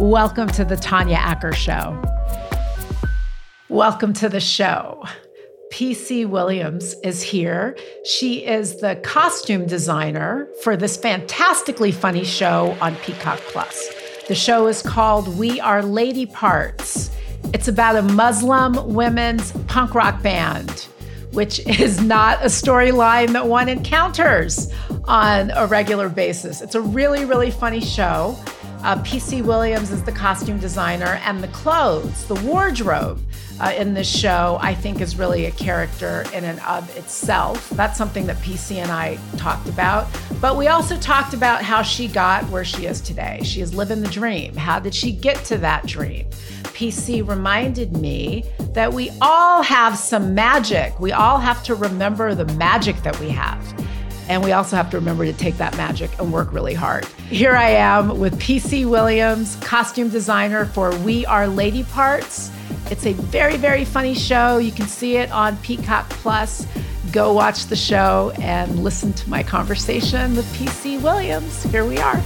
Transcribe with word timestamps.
Welcome 0.00 0.48
to 0.52 0.64
the 0.64 0.76
Tanya 0.76 1.16
Acker 1.16 1.52
Show. 1.52 2.02
Welcome 3.68 4.14
to 4.14 4.30
the 4.30 4.40
show. 4.40 5.04
PC 5.70 6.26
Williams 6.26 6.94
is 7.04 7.22
here. 7.22 7.76
She 8.06 8.46
is 8.46 8.80
the 8.80 8.96
costume 9.04 9.66
designer 9.66 10.48
for 10.62 10.74
this 10.74 10.96
fantastically 10.96 11.92
funny 11.92 12.24
show 12.24 12.78
on 12.80 12.96
Peacock 12.96 13.40
Plus. 13.48 13.90
The 14.26 14.34
show 14.34 14.68
is 14.68 14.80
called 14.80 15.38
We 15.38 15.60
Are 15.60 15.82
Lady 15.82 16.24
Parts. 16.24 17.10
It's 17.52 17.68
about 17.68 17.96
a 17.96 18.02
Muslim 18.02 18.94
women's 18.94 19.52
punk 19.66 19.94
rock 19.94 20.22
band, 20.22 20.88
which 21.32 21.60
is 21.68 22.00
not 22.00 22.40
a 22.40 22.46
storyline 22.46 23.34
that 23.34 23.48
one 23.48 23.68
encounters 23.68 24.72
on 25.04 25.50
a 25.50 25.66
regular 25.66 26.08
basis. 26.08 26.62
It's 26.62 26.74
a 26.74 26.80
really, 26.80 27.26
really 27.26 27.50
funny 27.50 27.82
show. 27.82 28.38
Uh, 28.82 28.96
PC 29.02 29.42
Williams 29.42 29.90
is 29.90 30.02
the 30.04 30.12
costume 30.12 30.58
designer, 30.58 31.20
and 31.24 31.42
the 31.42 31.48
clothes, 31.48 32.26
the 32.26 32.34
wardrobe 32.36 33.20
uh, 33.60 33.74
in 33.76 33.92
this 33.92 34.08
show, 34.08 34.58
I 34.62 34.74
think 34.74 35.02
is 35.02 35.16
really 35.16 35.44
a 35.44 35.50
character 35.50 36.24
in 36.32 36.44
and 36.44 36.58
of 36.60 36.96
itself. 36.96 37.68
That's 37.70 37.98
something 37.98 38.26
that 38.26 38.36
PC 38.38 38.76
and 38.76 38.90
I 38.90 39.18
talked 39.36 39.68
about. 39.68 40.08
But 40.40 40.56
we 40.56 40.68
also 40.68 40.96
talked 40.96 41.34
about 41.34 41.62
how 41.62 41.82
she 41.82 42.08
got 42.08 42.44
where 42.48 42.64
she 42.64 42.86
is 42.86 43.02
today. 43.02 43.40
She 43.44 43.60
is 43.60 43.74
living 43.74 44.00
the 44.00 44.08
dream. 44.08 44.56
How 44.56 44.78
did 44.78 44.94
she 44.94 45.12
get 45.12 45.44
to 45.46 45.58
that 45.58 45.84
dream? 45.86 46.26
PC 46.62 47.26
reminded 47.28 47.98
me 47.98 48.44
that 48.72 48.94
we 48.94 49.10
all 49.20 49.62
have 49.62 49.98
some 49.98 50.34
magic. 50.34 50.98
We 50.98 51.12
all 51.12 51.38
have 51.38 51.62
to 51.64 51.74
remember 51.74 52.34
the 52.34 52.46
magic 52.54 52.96
that 53.02 53.18
we 53.20 53.28
have. 53.28 53.62
And 54.30 54.44
we 54.44 54.52
also 54.52 54.76
have 54.76 54.88
to 54.90 54.96
remember 54.96 55.24
to 55.24 55.32
take 55.32 55.56
that 55.56 55.76
magic 55.76 56.16
and 56.20 56.32
work 56.32 56.52
really 56.52 56.72
hard. 56.72 57.04
Here 57.28 57.56
I 57.56 57.70
am 57.70 58.20
with 58.20 58.38
PC 58.38 58.88
Williams, 58.88 59.56
costume 59.56 60.08
designer 60.08 60.66
for 60.66 60.94
We 60.98 61.26
Are 61.26 61.48
Lady 61.48 61.82
Parts. 61.82 62.52
It's 62.92 63.06
a 63.06 63.12
very, 63.12 63.56
very 63.56 63.84
funny 63.84 64.14
show. 64.14 64.58
You 64.58 64.70
can 64.70 64.86
see 64.86 65.16
it 65.16 65.32
on 65.32 65.56
Peacock 65.58 66.08
Plus. 66.10 66.64
Go 67.10 67.32
watch 67.32 67.66
the 67.66 67.74
show 67.74 68.32
and 68.40 68.84
listen 68.84 69.12
to 69.14 69.28
my 69.28 69.42
conversation 69.42 70.36
with 70.36 70.46
PC 70.54 71.02
Williams. 71.02 71.64
Here 71.64 71.84
we 71.84 71.98
are. 71.98 72.22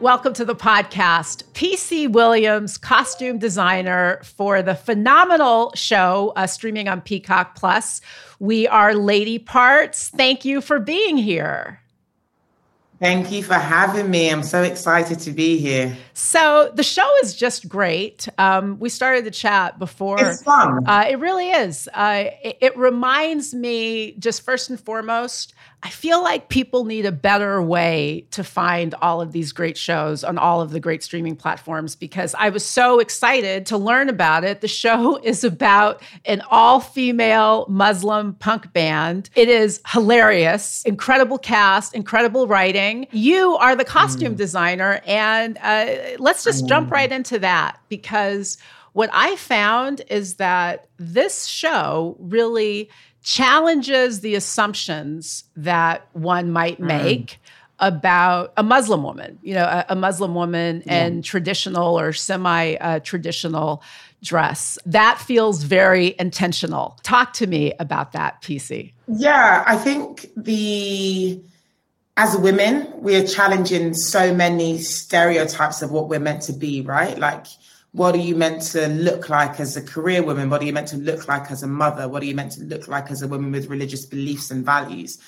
Welcome 0.00 0.32
to 0.34 0.44
the 0.44 0.54
podcast. 0.54 1.42
PC 1.54 2.08
Williams, 2.08 2.78
costume 2.78 3.40
designer 3.40 4.20
for 4.22 4.62
the 4.62 4.76
phenomenal 4.76 5.72
show 5.74 6.32
uh, 6.36 6.46
streaming 6.46 6.86
on 6.86 7.00
Peacock 7.00 7.56
Plus. 7.56 8.00
We 8.38 8.68
are 8.68 8.94
Lady 8.94 9.40
Parts. 9.40 10.10
Thank 10.10 10.44
you 10.44 10.60
for 10.60 10.78
being 10.78 11.16
here. 11.16 11.80
Thank 13.00 13.30
you 13.30 13.44
for 13.44 13.54
having 13.54 14.10
me. 14.10 14.28
I'm 14.28 14.42
so 14.42 14.62
excited 14.62 15.20
to 15.20 15.30
be 15.30 15.58
here. 15.58 15.96
So 16.14 16.72
the 16.74 16.82
show 16.82 17.08
is 17.22 17.34
just 17.34 17.68
great. 17.68 18.28
Um, 18.38 18.76
we 18.80 18.88
started 18.88 19.24
the 19.24 19.30
chat 19.30 19.78
before. 19.78 20.20
It's 20.20 20.42
fun. 20.42 20.84
Uh, 20.84 21.06
it 21.08 21.20
really 21.20 21.48
is. 21.48 21.88
Uh, 21.94 22.24
it, 22.42 22.58
it 22.60 22.76
reminds 22.76 23.54
me, 23.54 24.12
just 24.18 24.42
first 24.42 24.68
and 24.68 24.80
foremost, 24.80 25.54
I 25.80 25.90
feel 25.90 26.20
like 26.24 26.48
people 26.48 26.84
need 26.84 27.06
a 27.06 27.12
better 27.12 27.62
way 27.62 28.26
to 28.32 28.42
find 28.42 28.96
all 29.00 29.20
of 29.20 29.30
these 29.30 29.52
great 29.52 29.76
shows 29.76 30.24
on 30.24 30.36
all 30.36 30.60
of 30.60 30.72
the 30.72 30.80
great 30.80 31.04
streaming 31.04 31.36
platforms 31.36 31.94
because 31.94 32.34
I 32.36 32.48
was 32.48 32.64
so 32.64 32.98
excited 32.98 33.64
to 33.66 33.78
learn 33.78 34.08
about 34.08 34.42
it. 34.42 34.60
The 34.60 34.66
show 34.66 35.16
is 35.22 35.44
about 35.44 36.02
an 36.24 36.42
all 36.50 36.80
female 36.80 37.64
Muslim 37.68 38.34
punk 38.34 38.72
band. 38.72 39.30
It 39.36 39.48
is 39.48 39.80
hilarious, 39.86 40.82
incredible 40.82 41.38
cast, 41.38 41.94
incredible 41.94 42.48
writing. 42.48 42.87
You 43.12 43.56
are 43.56 43.76
the 43.76 43.84
costume 43.84 44.34
mm. 44.34 44.38
designer, 44.38 45.00
and 45.06 45.58
uh, 45.62 46.16
let's 46.18 46.44
just 46.44 46.64
mm. 46.64 46.68
jump 46.68 46.90
right 46.90 47.10
into 47.10 47.38
that 47.38 47.80
because 47.88 48.58
what 48.92 49.10
I 49.12 49.36
found 49.36 50.02
is 50.08 50.34
that 50.34 50.88
this 50.96 51.46
show 51.46 52.16
really 52.18 52.90
challenges 53.22 54.20
the 54.20 54.34
assumptions 54.34 55.44
that 55.56 56.08
one 56.14 56.50
might 56.50 56.80
mm. 56.80 56.86
make 56.86 57.26
mm. 57.26 57.36
about 57.80 58.52
a 58.56 58.62
Muslim 58.62 59.02
woman, 59.02 59.38
you 59.42 59.54
know, 59.54 59.64
a, 59.64 59.86
a 59.90 59.94
Muslim 59.96 60.34
woman 60.34 60.82
yeah. 60.86 61.04
and 61.04 61.24
traditional 61.24 61.98
or 61.98 62.12
semi 62.12 62.74
uh, 62.76 63.00
traditional 63.00 63.82
dress. 64.22 64.78
That 64.86 65.18
feels 65.18 65.62
very 65.62 66.14
intentional. 66.18 66.98
Talk 67.02 67.32
to 67.34 67.46
me 67.46 67.74
about 67.78 68.12
that, 68.12 68.42
PC. 68.42 68.92
Yeah, 69.06 69.62
I 69.66 69.76
think 69.76 70.26
the 70.36 71.40
as 72.18 72.36
women, 72.36 72.92
we 73.00 73.14
are 73.14 73.24
challenging 73.24 73.94
so 73.94 74.34
many 74.34 74.78
stereotypes 74.78 75.82
of 75.82 75.92
what 75.92 76.08
we're 76.08 76.18
meant 76.18 76.42
to 76.42 76.52
be, 76.52 76.80
right? 76.82 77.16
Like 77.16 77.46
what 77.92 78.14
are 78.16 78.18
you 78.18 78.34
meant 78.34 78.62
to 78.62 78.88
look 78.88 79.28
like 79.28 79.60
as 79.60 79.76
a 79.76 79.82
career 79.82 80.22
woman? 80.22 80.50
What 80.50 80.60
are 80.60 80.64
you 80.64 80.72
meant 80.72 80.88
to 80.88 80.96
look 80.96 81.28
like 81.28 81.50
as 81.52 81.62
a 81.62 81.68
mother? 81.68 82.08
What 82.08 82.22
are 82.22 82.26
you 82.26 82.34
meant 82.34 82.52
to 82.52 82.64
look 82.64 82.88
like 82.88 83.10
as 83.12 83.22
a 83.22 83.28
woman 83.28 83.52
with 83.52 83.68
religious 83.68 84.04
beliefs 84.04 84.50
and 84.50 84.64
values? 84.64 85.18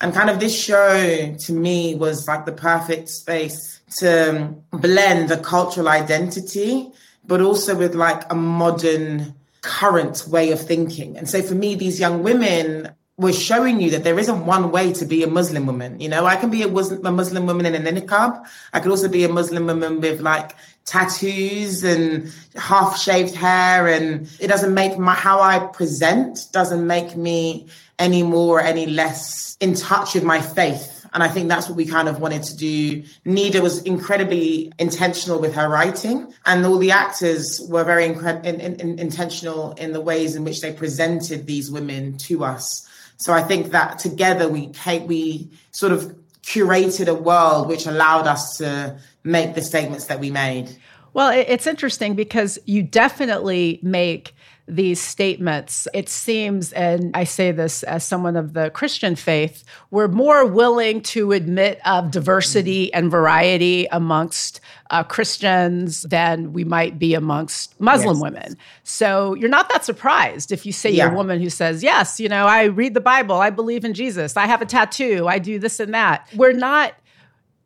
And 0.00 0.14
kind 0.14 0.30
of 0.30 0.40
this 0.40 0.58
show 0.58 1.36
to 1.38 1.52
me 1.52 1.94
was 1.94 2.26
like 2.26 2.46
the 2.46 2.52
perfect 2.52 3.10
space 3.10 3.80
to 3.98 4.54
blend 4.72 5.28
the 5.28 5.36
cultural 5.36 5.88
identity, 5.88 6.90
but 7.26 7.42
also 7.42 7.76
with 7.76 7.94
like 7.94 8.30
a 8.32 8.34
modern 8.34 9.34
current 9.60 10.26
way 10.26 10.52
of 10.52 10.60
thinking. 10.60 11.18
And 11.18 11.28
so 11.28 11.42
for 11.42 11.54
me, 11.54 11.74
these 11.74 12.00
young 12.00 12.22
women 12.22 12.94
we're 13.20 13.34
showing 13.34 13.82
you 13.82 13.90
that 13.90 14.02
there 14.02 14.18
isn't 14.18 14.46
one 14.46 14.70
way 14.70 14.94
to 14.94 15.04
be 15.04 15.22
a 15.22 15.26
Muslim 15.26 15.66
woman. 15.66 16.00
You 16.00 16.08
know, 16.08 16.24
I 16.24 16.36
can 16.36 16.48
be 16.48 16.62
a, 16.62 16.68
a 16.68 17.12
Muslim 17.12 17.44
woman 17.44 17.66
in 17.66 17.74
a 17.86 17.92
niqab. 17.92 18.42
I 18.72 18.80
could 18.80 18.90
also 18.90 19.08
be 19.08 19.24
a 19.24 19.28
Muslim 19.28 19.66
woman 19.66 20.00
with 20.00 20.20
like 20.20 20.56
tattoos 20.86 21.84
and 21.84 22.32
half 22.56 22.98
shaved 22.98 23.34
hair. 23.34 23.88
And 23.88 24.26
it 24.40 24.48
doesn't 24.48 24.72
make 24.72 24.98
my, 24.98 25.12
how 25.14 25.42
I 25.42 25.58
present 25.58 26.46
doesn't 26.52 26.86
make 26.86 27.14
me 27.14 27.68
any 27.98 28.22
more 28.22 28.58
or 28.58 28.62
any 28.62 28.86
less 28.86 29.58
in 29.60 29.74
touch 29.74 30.14
with 30.14 30.24
my 30.24 30.40
faith. 30.40 31.06
And 31.12 31.22
I 31.22 31.28
think 31.28 31.48
that's 31.48 31.68
what 31.68 31.76
we 31.76 31.84
kind 31.84 32.08
of 32.08 32.20
wanted 32.20 32.44
to 32.44 32.56
do. 32.56 33.02
Nida 33.26 33.60
was 33.60 33.82
incredibly 33.82 34.72
intentional 34.78 35.40
with 35.40 35.54
her 35.56 35.68
writing, 35.68 36.32
and 36.46 36.64
all 36.64 36.78
the 36.78 36.92
actors 36.92 37.60
were 37.68 37.82
very 37.82 38.08
incre- 38.08 38.44
in, 38.44 38.60
in, 38.60 38.98
intentional 38.98 39.72
in 39.72 39.92
the 39.92 40.00
ways 40.00 40.36
in 40.36 40.44
which 40.44 40.60
they 40.60 40.72
presented 40.72 41.46
these 41.46 41.68
women 41.68 42.16
to 42.18 42.44
us. 42.44 42.86
So 43.20 43.34
I 43.34 43.42
think 43.42 43.70
that 43.72 43.98
together 43.98 44.48
we 44.48 44.72
we 45.06 45.50
sort 45.72 45.92
of 45.92 46.16
curated 46.42 47.06
a 47.06 47.14
world 47.14 47.68
which 47.68 47.86
allowed 47.86 48.26
us 48.26 48.56
to 48.56 48.98
make 49.24 49.54
the 49.54 49.62
statements 49.62 50.06
that 50.06 50.18
we 50.18 50.30
made. 50.30 50.74
Well, 51.12 51.30
it's 51.30 51.66
interesting 51.66 52.14
because 52.14 52.58
you 52.64 52.82
definitely 52.82 53.78
make 53.82 54.34
these 54.66 55.00
statements, 55.00 55.88
it 55.92 56.08
seems, 56.08 56.72
and 56.72 57.10
I 57.14 57.24
say 57.24 57.50
this 57.50 57.82
as 57.82 58.04
someone 58.04 58.36
of 58.36 58.52
the 58.52 58.70
Christian 58.70 59.16
faith, 59.16 59.64
we're 59.90 60.08
more 60.08 60.46
willing 60.46 61.02
to 61.02 61.32
admit 61.32 61.80
of 61.84 62.12
diversity 62.12 62.92
and 62.94 63.10
variety 63.10 63.86
amongst 63.90 64.60
uh, 64.90 65.04
Christians 65.04 66.02
than 66.02 66.52
we 66.52 66.64
might 66.64 66.98
be 66.98 67.14
amongst 67.14 67.80
Muslim 67.80 68.16
yes. 68.16 68.22
women. 68.22 68.56
So 68.82 69.34
you're 69.34 69.48
not 69.48 69.68
that 69.70 69.84
surprised 69.84 70.52
if 70.52 70.66
you 70.66 70.72
say 70.72 70.90
yeah. 70.90 71.04
you're 71.04 71.12
a 71.12 71.16
woman 71.16 71.40
who 71.40 71.50
says, 71.50 71.82
Yes, 71.82 72.20
you 72.20 72.28
know, 72.28 72.46
I 72.46 72.64
read 72.64 72.94
the 72.94 73.00
Bible, 73.00 73.36
I 73.36 73.50
believe 73.50 73.84
in 73.84 73.94
Jesus, 73.94 74.36
I 74.36 74.46
have 74.46 74.60
a 74.60 74.66
tattoo, 74.66 75.26
I 75.28 75.38
do 75.38 75.58
this 75.58 75.80
and 75.80 75.94
that. 75.94 76.28
We're 76.34 76.52
not 76.52 76.94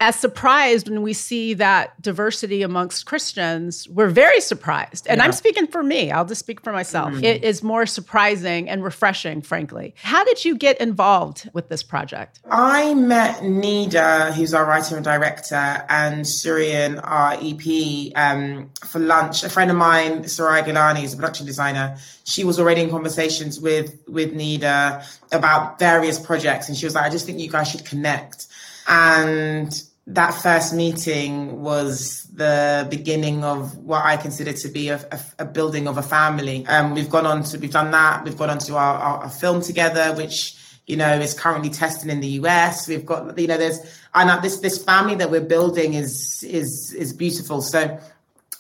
as 0.01 0.17
surprised 0.17 0.89
when 0.89 1.03
we 1.03 1.13
see 1.13 1.55
that 1.55 2.01
diversity 2.03 2.63
amongst 2.63 3.07
Christians. 3.07 3.89
We're 3.89 4.09
very 4.09 4.41
surprised. 4.41 5.07
And 5.07 5.19
yeah. 5.19 5.25
I'm 5.25 5.33
speaking 5.33 5.67
for 5.67 5.83
me, 5.83 6.11
I'll 6.11 6.25
just 6.25 6.41
speak 6.41 6.61
for 6.63 6.73
myself. 6.73 7.13
Mm. 7.13 7.23
It 7.23 7.45
is 7.45 7.63
more 7.63 7.87
surprising 7.87 8.69
and 8.69 8.83
refreshing, 8.83 9.41
frankly. 9.41 9.95
How 10.03 10.25
did 10.25 10.45
you 10.45 10.57
get 10.57 10.81
involved 10.81 11.49
with 11.53 11.69
this 11.69 11.83
project? 11.83 12.41
I 12.51 12.95
met 12.95 13.37
Nida, 13.41 14.33
who's 14.33 14.53
our 14.53 14.67
writer 14.67 14.97
and 14.97 15.05
director, 15.05 15.85
and 15.89 16.25
Surian, 16.25 17.01
our 17.03 17.35
EP, 17.41 18.13
um, 18.17 18.71
for 18.85 18.99
lunch. 18.99 19.45
A 19.45 19.49
friend 19.49 19.71
of 19.71 19.77
mine, 19.77 20.25
Soraya 20.25 20.65
Gilanni, 20.65 21.05
is 21.05 21.15
a 21.15 21.17
production 21.17 21.47
designer. 21.47 21.97
She 22.25 22.43
was 22.43 22.59
already 22.59 22.81
in 22.81 22.91
conversations 22.91 23.61
with, 23.61 23.97
with 24.09 24.35
Nida 24.35 25.05
about 25.31 25.79
various 25.79 26.19
projects. 26.19 26.69
And 26.69 26.77
she 26.77 26.85
was 26.85 26.95
like, 26.95 27.05
I 27.05 27.11
just 27.11 27.27
think 27.27 27.39
you 27.39 27.51
guys 27.51 27.71
should 27.71 27.85
connect. 27.85 28.49
And 28.87 29.73
that 30.07 30.33
first 30.33 30.75
meeting 30.75 31.63
was 31.63 32.25
the 32.35 32.87
beginning 32.91 33.43
of 33.43 33.77
what 33.79 34.05
I 34.05 34.17
consider 34.17 34.53
to 34.53 34.69
be 34.69 34.89
a, 34.89 34.97
a, 35.11 35.21
a 35.41 35.45
building 35.45 35.89
of 35.89 35.97
a 35.97 36.03
family. 36.03 36.67
Um, 36.67 36.95
we've 36.95 37.09
gone 37.09 37.27
on 37.27 37.43
to, 37.45 37.59
we've 37.59 37.73
done 37.73 37.91
that. 37.93 38.25
We've 38.25 38.37
gone 38.37 38.51
on 38.51 38.59
to 38.59 38.77
our, 38.77 38.95
our, 38.99 39.19
our, 39.25 39.31
film 39.31 39.63
together, 39.63 40.15
which, 40.15 40.57
you 40.87 40.97
know, 40.97 41.19
is 41.19 41.33
currently 41.33 41.71
testing 41.71 42.11
in 42.11 42.21
the 42.21 42.29
US. 42.41 42.87
We've 42.87 43.07
got, 43.07 43.39
you 43.39 43.47
know, 43.47 43.57
there's, 43.57 43.79
and 44.15 44.43
this, 44.45 44.59
this 44.59 44.83
family 44.83 45.15
that 45.17 45.31
we're 45.31 45.41
building 45.41 45.95
is, 45.95 46.43
is, 46.43 46.93
is 46.93 47.15
beautiful. 47.15 47.63
So 47.63 47.99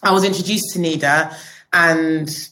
I 0.02 0.12
was 0.12 0.24
introduced 0.24 0.72
to 0.72 0.78
Nida 0.78 1.36
and 1.74 2.48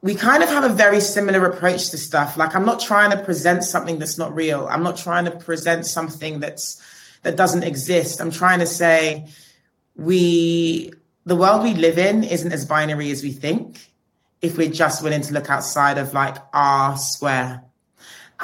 we 0.00 0.14
kind 0.14 0.42
of 0.42 0.48
have 0.48 0.64
a 0.64 0.72
very 0.72 1.00
similar 1.00 1.44
approach 1.44 1.90
to 1.90 1.98
stuff. 1.98 2.38
Like 2.38 2.56
I'm 2.56 2.64
not 2.64 2.80
trying 2.80 3.10
to 3.10 3.22
present 3.22 3.64
something 3.64 3.98
that's 3.98 4.16
not 4.16 4.34
real. 4.34 4.66
I'm 4.70 4.82
not 4.82 4.96
trying 4.96 5.26
to 5.26 5.32
present 5.32 5.84
something 5.84 6.40
that's, 6.40 6.80
that 7.22 7.36
doesn't 7.36 7.62
exist. 7.62 8.20
I'm 8.20 8.30
trying 8.30 8.58
to 8.60 8.66
say 8.66 9.26
we 9.96 10.92
the 11.24 11.36
world 11.36 11.62
we 11.62 11.74
live 11.74 11.98
in 11.98 12.24
isn't 12.24 12.52
as 12.52 12.64
binary 12.64 13.10
as 13.10 13.22
we 13.22 13.30
think 13.30 13.78
if 14.40 14.58
we're 14.58 14.70
just 14.70 15.02
willing 15.02 15.22
to 15.22 15.32
look 15.32 15.48
outside 15.48 15.98
of 15.98 16.12
like 16.12 16.36
our 16.52 16.96
square. 16.96 17.62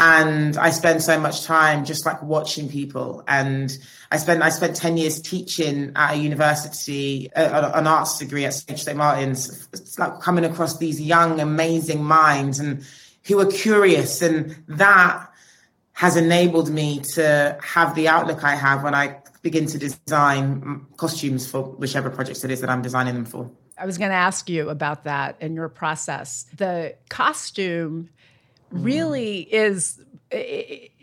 And 0.01 0.57
I 0.57 0.71
spend 0.71 1.03
so 1.03 1.19
much 1.19 1.43
time 1.43 1.85
just 1.85 2.07
like 2.07 2.23
watching 2.23 2.69
people. 2.69 3.25
And 3.27 3.77
I 4.13 4.19
spent 4.19 4.43
I 4.43 4.51
spent 4.51 4.77
10 4.77 4.97
years 4.97 5.21
teaching 5.21 5.91
at 5.97 6.15
a 6.15 6.17
university, 6.17 7.33
uh, 7.33 7.73
an 7.75 7.89
arts 7.89 8.19
degree 8.19 8.45
at 8.45 8.55
St. 8.55 8.97
Martin's. 8.97 9.69
It's 9.73 9.99
like 9.99 10.21
coming 10.21 10.45
across 10.45 10.79
these 10.79 11.01
young, 11.01 11.41
amazing 11.41 12.05
minds 12.05 12.61
and 12.61 12.87
who 13.25 13.41
are 13.41 13.51
curious. 13.51 14.23
And 14.23 14.57
that 14.69 15.28
has 15.99 16.15
enabled 16.15 16.71
me 16.71 17.01
to 17.01 17.59
have 17.61 17.93
the 17.97 18.07
outlook 18.07 18.45
I 18.45 18.55
have 18.55 18.85
when 18.85 18.95
I 18.95 19.17
begin 19.43 19.67
to 19.67 19.79
design 19.79 20.87
costumes 20.97 21.51
for 21.51 21.61
whichever 21.61 22.09
projects 22.09 22.45
it 22.45 22.53
is 22.53 22.61
that 22.61 22.71
I'm 22.71 22.83
designing 22.83 23.15
them 23.15 23.25
for. 23.25 23.51
I 23.77 23.85
was 23.85 23.99
going 23.99 24.13
to 24.13 24.17
ask 24.17 24.49
you 24.49 24.71
about 24.71 25.03
that 25.05 25.35
in 25.41 25.57
your 25.57 25.69
process. 25.69 26.47
The 26.57 26.95
costume 27.09 28.11
really 28.71 29.49
mm. 29.51 29.53
is 29.53 30.01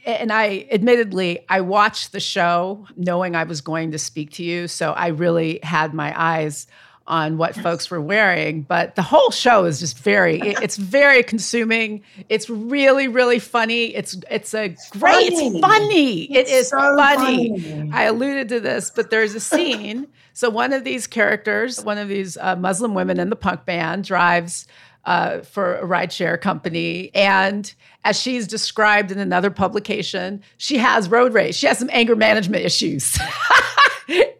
and 0.05 0.31
I 0.31 0.65
admittedly 0.71 1.39
I 1.49 1.59
watched 1.59 2.13
the 2.13 2.21
show 2.21 2.87
knowing 2.95 3.35
I 3.35 3.43
was 3.43 3.59
going 3.59 3.91
to 3.91 3.99
speak 3.99 4.31
to 4.35 4.45
you, 4.45 4.69
so 4.69 4.93
I 4.93 5.07
really 5.07 5.59
had 5.61 5.93
my 5.93 6.13
eyes 6.17 6.67
on 7.07 7.37
what 7.37 7.55
folks 7.55 7.89
were 7.91 8.01
wearing 8.01 8.61
but 8.61 8.95
the 8.95 9.01
whole 9.01 9.29
show 9.31 9.65
is 9.65 9.79
just 9.79 9.97
very 9.99 10.39
it's 10.41 10.77
very 10.77 11.21
consuming 11.21 12.01
it's 12.29 12.49
really 12.49 13.07
really 13.07 13.39
funny 13.39 13.95
it's 13.95 14.17
it's 14.29 14.53
a 14.53 14.69
great 14.91 15.31
funny. 15.33 15.47
it's 15.47 15.59
funny 15.59 16.21
it's 16.23 16.49
it 16.49 16.53
is 16.53 16.69
so 16.69 16.77
funny. 16.95 17.59
funny. 17.59 17.91
i 17.93 18.03
alluded 18.03 18.49
to 18.49 18.59
this 18.59 18.89
but 18.89 19.09
there's 19.09 19.35
a 19.35 19.39
scene 19.39 20.07
so 20.33 20.49
one 20.49 20.73
of 20.73 20.83
these 20.83 21.05
characters 21.05 21.83
one 21.83 21.97
of 21.97 22.07
these 22.07 22.37
uh, 22.37 22.55
muslim 22.55 22.93
women 22.93 23.19
in 23.19 23.29
the 23.29 23.35
punk 23.35 23.65
band 23.65 24.03
drives 24.03 24.65
uh, 25.05 25.41
for 25.41 25.75
a 25.75 25.87
rideshare 25.87 26.39
company. 26.39 27.11
And 27.13 27.71
as 28.03 28.19
she's 28.19 28.47
described 28.47 29.11
in 29.11 29.19
another 29.19 29.51
publication, 29.51 30.41
she 30.57 30.77
has 30.77 31.09
road 31.09 31.33
rage. 31.33 31.55
She 31.55 31.67
has 31.67 31.77
some 31.77 31.89
anger 31.93 32.15
management 32.15 32.65
issues. 32.65 33.17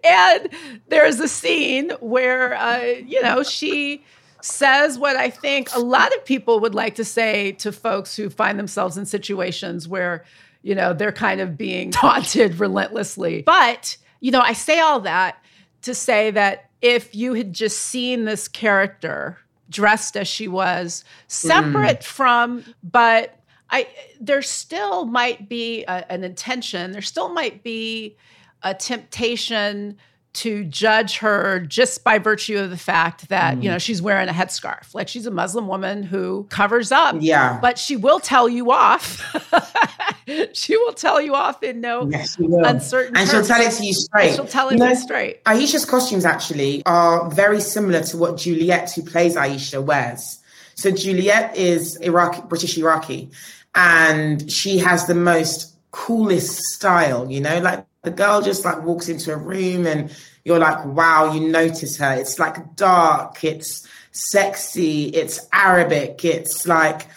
and 0.06 0.50
there's 0.88 1.19
a 1.19 1.28
scene 1.28 1.92
where, 2.00 2.56
uh, 2.56 2.81
you 2.81 3.22
know, 3.22 3.44
she 3.44 4.04
says 4.42 5.00
what 5.00 5.16
I 5.16 5.30
think 5.30 5.69
a 5.74 5.80
lot 5.80 6.16
of 6.16 6.24
people 6.24 6.60
would 6.60 6.75
like 6.75 6.96
to 6.96 7.04
say 7.04 7.54
to 7.54 7.72
folks 7.72 8.16
who 8.16 8.30
find 8.30 8.60
themselves 8.60 8.98
in 8.98 9.06
situations 9.06 9.88
where, 9.88 10.24
you 10.62 10.75
know, 10.75 10.94
they're 10.94 11.12
kind 11.12 11.42
of 11.42 11.57
being 11.57 11.92
taunted 11.92 12.60
relentlessly. 12.60 13.42
But, 13.42 13.98
you 14.19 14.31
know, 14.31 14.42
I 14.42 14.54
say 14.54 14.80
all 14.80 15.00
that 15.02 15.44
to 15.81 15.96
say 15.96 16.31
that 16.31 16.69
if 16.81 17.16
you 17.16 17.34
had 17.34 17.54
just 17.54 17.80
seen 17.80 18.25
this 18.25 18.48
character 18.48 19.40
dressed 19.69 20.16
as 20.16 20.28
she 20.28 20.48
was, 20.48 21.04
separate 21.28 22.01
mm. 22.01 22.04
from, 22.04 22.63
but 22.84 23.40
I 23.69 23.88
there 24.19 24.42
still 24.42 25.06
might 25.06 25.50
be 25.50 25.84
a, 25.86 26.12
an 26.12 26.24
intention. 26.24 26.92
There 26.92 27.01
still 27.01 27.30
might 27.30 27.63
be 27.63 28.16
a 28.66 28.74
temptation 28.74 29.98
to 30.36 30.66
judge 30.66 31.20
her 31.20 31.62
just 31.62 32.04
by 32.04 32.20
virtue 32.20 32.58
of 32.58 32.70
the 32.70 32.78
fact 32.78 33.30
that 33.30 33.58
mm. 33.58 33.64
you 33.64 33.70
know 33.70 33.78
she's 33.78 34.02
wearing 34.02 34.28
a 34.28 34.34
headscarf 34.34 34.94
like 34.94 35.08
she's 35.08 35.26
a 35.26 35.32
muslim 35.32 35.68
woman 35.68 36.04
who 36.04 36.46
covers 36.50 36.92
up. 36.92 37.16
Yeah. 37.20 37.58
But 37.62 37.80
she 37.80 37.96
will 37.96 38.20
tell 38.20 38.48
you 38.50 38.72
off. 38.72 39.24
She 40.54 40.76
will 40.76 40.94
tell 40.94 41.22
you 41.22 41.36
off 41.36 41.62
in 41.62 41.82
no 41.82 42.10
yes, 42.10 42.36
uncertain 42.40 43.16
and 43.16 43.30
terms. 43.30 43.48
she'll 43.48 43.56
tell 43.56 43.62
it 43.62 43.72
to 43.74 43.86
you 43.86 43.94
straight. 43.94 44.28
And 44.30 44.36
she'll 44.36 44.48
tell 44.48 44.70
it 44.70 44.74
you 44.74 44.80
know, 44.80 44.96
straight. 44.96 45.40
Ayesha's 45.46 45.86
costumes 45.86 46.26
actually 46.26 46.82
are 46.88 47.30
very 47.30 47.62
similar 47.62 48.02
to 48.02 48.18
what 48.18 48.38
juliet 48.38 48.92
who 48.92 49.04
plays 49.04 49.38
ayesha 49.38 49.80
wears. 49.84 50.40
So 50.74 50.90
juliet 50.90 51.56
is 51.56 51.98
iraqi 51.98 52.42
british 52.48 52.76
iraqi 52.76 53.30
and 53.76 54.52
she 54.52 54.80
has 54.80 55.06
the 55.06 55.14
most 55.14 55.76
coolest 55.92 56.58
style 56.74 57.30
you 57.30 57.40
know 57.40 57.60
like 57.60 57.86
the 58.06 58.12
girl 58.12 58.42
just 58.42 58.63
like 58.63 58.81
walks 58.84 59.10
into 59.10 59.34
a 59.34 59.38
room 59.38 59.86
and 59.86 60.16
you're 60.44 60.60
like, 60.60 60.86
wow, 60.86 61.34
you 61.34 61.50
notice 61.50 61.98
her. 61.98 62.13
It's 62.13 62.40
like 62.40 62.75
dark, 62.75 63.44
it's 63.44 63.88
sexy, 64.12 65.07
it's 65.07 65.46
Arabic, 65.52 66.24
it's 66.24 66.68
like, 66.68 67.07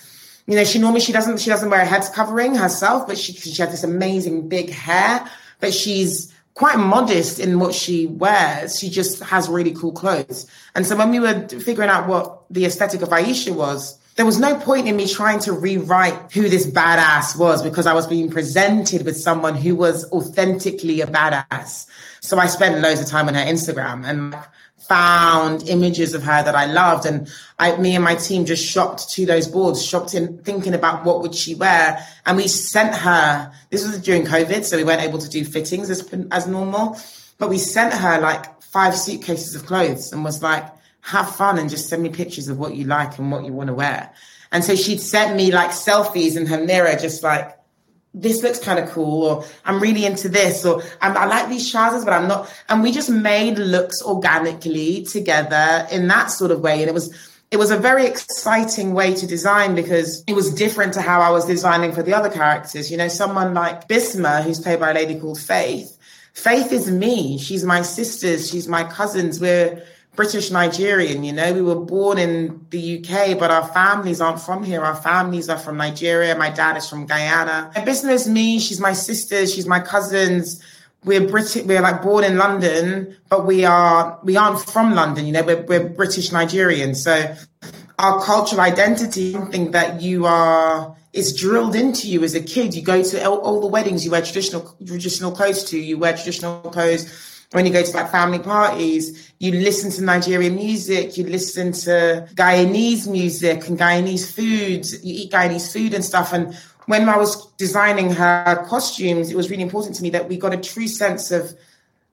you 0.46 0.56
know, 0.56 0.64
she 0.64 0.78
normally 0.78 1.00
she 1.00 1.12
doesn't 1.12 1.38
she 1.38 1.50
doesn't 1.50 1.70
wear 1.70 1.82
a 1.82 1.86
head 1.86 2.04
covering 2.14 2.54
herself, 2.54 3.06
but 3.06 3.18
she 3.18 3.34
she 3.34 3.62
has 3.62 3.70
this 3.70 3.84
amazing 3.84 4.48
big 4.48 4.70
hair, 4.70 5.28
but 5.60 5.72
she's 5.74 6.32
quite 6.54 6.76
modest 6.76 7.38
in 7.38 7.60
what 7.60 7.72
she 7.72 8.06
wears. 8.06 8.78
She 8.78 8.88
just 8.88 9.22
has 9.22 9.48
really 9.48 9.72
cool 9.72 9.92
clothes. 9.92 10.46
And 10.74 10.84
so 10.84 10.96
when 10.96 11.10
we 11.10 11.20
were 11.20 11.46
figuring 11.48 11.88
out 11.88 12.08
what 12.08 12.42
the 12.50 12.64
aesthetic 12.64 13.00
of 13.02 13.12
Ayesha 13.12 13.52
was, 13.52 13.96
there 14.18 14.26
was 14.26 14.40
no 14.40 14.58
point 14.58 14.88
in 14.88 14.96
me 14.96 15.06
trying 15.06 15.38
to 15.38 15.52
rewrite 15.52 16.32
who 16.32 16.48
this 16.48 16.66
badass 16.66 17.38
was 17.38 17.62
because 17.62 17.86
I 17.86 17.92
was 17.92 18.04
being 18.04 18.28
presented 18.28 19.04
with 19.04 19.16
someone 19.16 19.54
who 19.54 19.76
was 19.76 20.10
authentically 20.10 21.00
a 21.00 21.06
badass. 21.06 21.86
So 22.18 22.36
I 22.36 22.48
spent 22.48 22.80
loads 22.80 23.00
of 23.00 23.06
time 23.06 23.28
on 23.28 23.34
her 23.34 23.44
Instagram 23.44 24.04
and 24.04 24.36
found 24.88 25.68
images 25.68 26.14
of 26.14 26.24
her 26.24 26.42
that 26.42 26.56
I 26.56 26.66
loved. 26.66 27.06
And 27.06 27.32
I, 27.60 27.76
me 27.76 27.94
and 27.94 28.02
my 28.02 28.16
team 28.16 28.44
just 28.44 28.66
shopped 28.66 29.08
to 29.10 29.24
those 29.24 29.46
boards, 29.46 29.86
shopped 29.86 30.14
in 30.14 30.38
thinking 30.38 30.74
about 30.74 31.04
what 31.04 31.22
would 31.22 31.32
she 31.36 31.54
wear. 31.54 32.04
And 32.26 32.36
we 32.36 32.48
sent 32.48 32.96
her, 32.96 33.52
this 33.70 33.86
was 33.86 34.00
during 34.00 34.24
COVID, 34.24 34.64
so 34.64 34.76
we 34.76 34.82
weren't 34.82 35.02
able 35.02 35.20
to 35.20 35.28
do 35.28 35.44
fittings 35.44 35.90
as, 35.90 36.12
as 36.32 36.48
normal, 36.48 36.98
but 37.38 37.50
we 37.50 37.58
sent 37.58 37.94
her 37.94 38.20
like 38.20 38.60
five 38.62 38.96
suitcases 38.96 39.54
of 39.54 39.64
clothes 39.64 40.12
and 40.12 40.24
was 40.24 40.42
like, 40.42 40.64
have 41.02 41.34
fun 41.34 41.58
and 41.58 41.70
just 41.70 41.88
send 41.88 42.02
me 42.02 42.08
pictures 42.08 42.48
of 42.48 42.58
what 42.58 42.74
you 42.74 42.84
like 42.84 43.18
and 43.18 43.30
what 43.30 43.44
you 43.44 43.52
want 43.52 43.68
to 43.68 43.74
wear. 43.74 44.12
And 44.52 44.64
so 44.64 44.74
she'd 44.74 45.00
send 45.00 45.36
me 45.36 45.52
like 45.52 45.70
selfies 45.70 46.36
in 46.36 46.46
her 46.46 46.64
mirror, 46.64 46.96
just 46.96 47.22
like, 47.22 47.56
this 48.14 48.42
looks 48.42 48.58
kind 48.58 48.78
of 48.78 48.88
cool, 48.90 49.22
or 49.24 49.44
I'm 49.64 49.80
really 49.80 50.04
into 50.04 50.28
this, 50.28 50.64
or 50.64 50.82
i 51.00 51.26
like 51.26 51.48
these 51.48 51.70
trousers, 51.70 52.04
but 52.04 52.14
I'm 52.14 52.26
not. 52.26 52.52
And 52.68 52.82
we 52.82 52.90
just 52.90 53.10
made 53.10 53.58
looks 53.58 54.02
organically 54.02 55.04
together 55.04 55.86
in 55.92 56.08
that 56.08 56.26
sort 56.26 56.50
of 56.50 56.60
way. 56.60 56.80
And 56.80 56.88
it 56.88 56.94
was, 56.94 57.14
it 57.50 57.58
was 57.58 57.70
a 57.70 57.76
very 57.76 58.06
exciting 58.06 58.94
way 58.94 59.14
to 59.14 59.26
design 59.26 59.74
because 59.74 60.24
it 60.26 60.32
was 60.32 60.52
different 60.52 60.94
to 60.94 61.02
how 61.02 61.20
I 61.20 61.30
was 61.30 61.44
designing 61.44 61.92
for 61.92 62.02
the 62.02 62.14
other 62.14 62.30
characters. 62.30 62.90
You 62.90 62.96
know, 62.96 63.08
someone 63.08 63.54
like 63.54 63.88
Bisma, 63.88 64.42
who's 64.42 64.60
played 64.60 64.80
by 64.80 64.90
a 64.90 64.94
lady 64.94 65.20
called 65.20 65.38
Faith. 65.38 65.96
Faith 66.32 66.72
is 66.72 66.90
me. 66.90 67.38
She's 67.38 67.64
my 67.64 67.82
sisters. 67.82 68.50
She's 68.50 68.68
my 68.68 68.84
cousins. 68.84 69.38
We're, 69.40 69.82
British 70.18 70.50
Nigerian, 70.50 71.22
you 71.22 71.32
know, 71.32 71.52
we 71.52 71.62
were 71.62 71.76
born 71.76 72.18
in 72.18 72.66
the 72.70 72.98
UK, 72.98 73.38
but 73.38 73.52
our 73.52 73.64
families 73.68 74.20
aren't 74.20 74.40
from 74.40 74.64
here. 74.64 74.82
Our 74.82 74.96
families 74.96 75.48
are 75.48 75.56
from 75.56 75.76
Nigeria. 75.76 76.36
My 76.36 76.50
dad 76.50 76.76
is 76.76 76.88
from 76.88 77.06
Guyana. 77.06 77.70
My 77.76 77.84
business, 77.84 78.26
me, 78.26 78.58
she's 78.58 78.80
my 78.80 78.94
sister, 78.94 79.46
she's 79.46 79.68
my 79.68 79.78
cousins. 79.78 80.60
We're 81.04 81.28
British, 81.28 81.62
we're 81.62 81.80
like 81.80 82.02
born 82.02 82.24
in 82.24 82.36
London, 82.36 83.16
but 83.28 83.46
we 83.46 83.64
are, 83.64 84.18
we 84.24 84.36
aren't 84.36 84.60
from 84.60 84.96
London, 84.96 85.24
you 85.24 85.30
know, 85.32 85.44
we're, 85.44 85.62
we're 85.62 85.88
British 85.88 86.32
Nigerian. 86.32 86.96
So 86.96 87.36
our 88.00 88.20
cultural 88.20 88.60
identity, 88.60 89.34
something 89.34 89.70
that 89.70 90.02
you 90.02 90.26
are, 90.26 90.96
is 91.12 91.32
drilled 91.32 91.76
into 91.76 92.08
you 92.08 92.24
as 92.24 92.34
a 92.34 92.42
kid. 92.42 92.74
You 92.74 92.82
go 92.82 93.04
to 93.04 93.24
all, 93.24 93.38
all 93.38 93.60
the 93.60 93.68
weddings, 93.68 94.04
you 94.04 94.10
wear 94.10 94.22
traditional, 94.22 94.76
traditional 94.84 95.30
clothes 95.30 95.62
to, 95.70 95.78
you 95.78 95.96
wear 95.96 96.14
traditional 96.14 96.58
clothes 96.62 97.27
when 97.52 97.64
you 97.64 97.72
go 97.72 97.82
to 97.82 97.90
like 97.92 98.10
family 98.10 98.38
parties, 98.38 99.32
you 99.38 99.52
listen 99.52 99.90
to 99.90 100.02
Nigerian 100.02 100.54
music, 100.54 101.16
you 101.16 101.24
listen 101.24 101.72
to 101.72 102.28
Guyanese 102.34 103.10
music 103.10 103.68
and 103.68 103.78
Guyanese 103.78 104.30
foods, 104.30 105.02
you 105.04 105.14
eat 105.22 105.32
Guyanese 105.32 105.72
food 105.72 105.94
and 105.94 106.04
stuff. 106.04 106.32
And 106.32 106.54
when 106.86 107.08
I 107.08 107.16
was 107.16 107.50
designing 107.52 108.10
her 108.10 108.64
costumes, 108.68 109.30
it 109.30 109.36
was 109.36 109.50
really 109.50 109.62
important 109.62 109.96
to 109.96 110.02
me 110.02 110.10
that 110.10 110.28
we 110.28 110.36
got 110.36 110.52
a 110.52 110.58
true 110.58 110.88
sense 110.88 111.30
of 111.30 111.56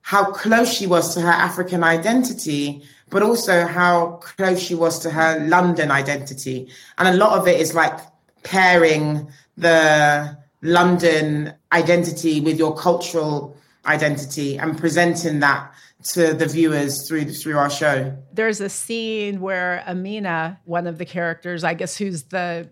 how 0.01 0.31
close 0.31 0.71
she 0.71 0.87
was 0.87 1.13
to 1.15 1.21
her 1.21 1.31
African 1.31 1.83
identity, 1.83 2.83
but 3.09 3.21
also 3.21 3.65
how 3.65 4.19
close 4.21 4.59
she 4.59 4.75
was 4.75 4.99
to 4.99 5.09
her 5.09 5.39
London 5.47 5.91
identity. 5.91 6.69
And 6.97 7.07
a 7.07 7.13
lot 7.13 7.37
of 7.37 7.47
it 7.47 7.59
is 7.59 7.73
like 7.73 7.99
pairing 8.43 9.27
the 9.57 10.37
London 10.61 11.53
identity 11.73 12.39
with 12.39 12.57
your 12.57 12.75
cultural 12.75 13.57
identity 13.85 14.57
and 14.57 14.77
presenting 14.77 15.39
that 15.39 15.71
to 16.03 16.33
the 16.33 16.45
viewers 16.45 17.07
through 17.07 17.25
through 17.25 17.57
our 17.57 17.69
show. 17.69 18.15
There's 18.33 18.61
a 18.61 18.69
scene 18.69 19.41
where 19.41 19.83
Amina, 19.87 20.59
one 20.65 20.87
of 20.87 20.97
the 20.97 21.05
characters, 21.05 21.63
I 21.63 21.73
guess 21.73 21.97
who's 21.97 22.23
the 22.23 22.69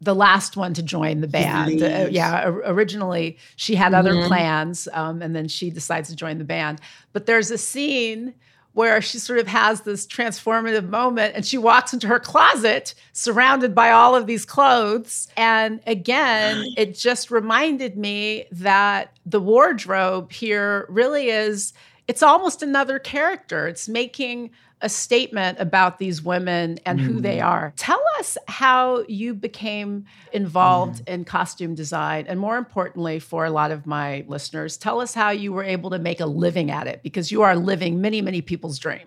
the 0.00 0.14
last 0.14 0.56
one 0.56 0.74
to 0.74 0.82
join 0.82 1.20
the 1.20 1.28
band. 1.28 1.80
Uh, 1.80 2.08
yeah, 2.10 2.48
originally 2.48 3.38
she 3.54 3.76
had 3.76 3.94
other 3.94 4.14
mm-hmm. 4.14 4.26
plans, 4.26 4.88
um, 4.92 5.22
and 5.22 5.34
then 5.34 5.46
she 5.46 5.70
decides 5.70 6.08
to 6.08 6.16
join 6.16 6.38
the 6.38 6.44
band. 6.44 6.80
But 7.12 7.26
there's 7.26 7.52
a 7.52 7.58
scene 7.58 8.34
where 8.74 9.02
she 9.02 9.18
sort 9.18 9.38
of 9.38 9.46
has 9.46 9.82
this 9.82 10.06
transformative 10.06 10.88
moment 10.88 11.34
and 11.36 11.44
she 11.44 11.58
walks 11.58 11.92
into 11.92 12.06
her 12.06 12.18
closet 12.18 12.94
surrounded 13.12 13.74
by 13.74 13.90
all 13.90 14.14
of 14.14 14.26
these 14.26 14.44
clothes. 14.44 15.28
And 15.36 15.80
again, 15.86 16.64
it 16.76 16.94
just 16.94 17.30
reminded 17.30 17.96
me 17.96 18.46
that 18.50 19.16
the 19.26 19.40
wardrobe 19.40 20.32
here 20.32 20.86
really 20.88 21.28
is, 21.28 21.72
it's 22.08 22.22
almost 22.22 22.62
another 22.62 22.98
character. 22.98 23.68
It's 23.68 23.88
making 23.88 24.50
a 24.82 24.88
statement 24.88 25.58
about 25.60 25.98
these 25.98 26.22
women 26.22 26.78
and 26.84 26.98
mm. 26.98 27.04
who 27.04 27.20
they 27.20 27.38
mm. 27.38 27.46
are. 27.46 27.72
Tell 27.76 28.02
us 28.18 28.36
how 28.48 29.04
you 29.08 29.32
became 29.32 30.04
involved 30.32 31.04
mm. 31.04 31.14
in 31.14 31.24
costume 31.24 31.74
design. 31.74 32.26
And 32.28 32.38
more 32.38 32.56
importantly, 32.56 33.20
for 33.20 33.44
a 33.44 33.50
lot 33.50 33.70
of 33.70 33.86
my 33.86 34.24
listeners, 34.28 34.76
tell 34.76 35.00
us 35.00 35.14
how 35.14 35.30
you 35.30 35.52
were 35.52 35.64
able 35.64 35.90
to 35.90 35.98
make 35.98 36.20
a 36.20 36.26
living 36.26 36.70
at 36.70 36.86
it 36.86 37.02
because 37.02 37.30
you 37.30 37.42
are 37.42 37.56
living 37.56 38.00
many, 38.00 38.20
many 38.20 38.42
people's 38.42 38.78
dream. 38.78 39.06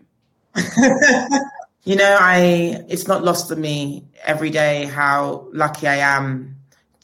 you 1.84 1.96
know, 1.96 2.18
I 2.20 2.84
it's 2.88 3.08
not 3.08 3.24
lost 3.24 3.52
on 3.52 3.60
me 3.60 4.06
every 4.24 4.50
day 4.50 4.86
how 4.86 5.48
lucky 5.52 5.88
I 5.88 5.98
am 5.98 6.55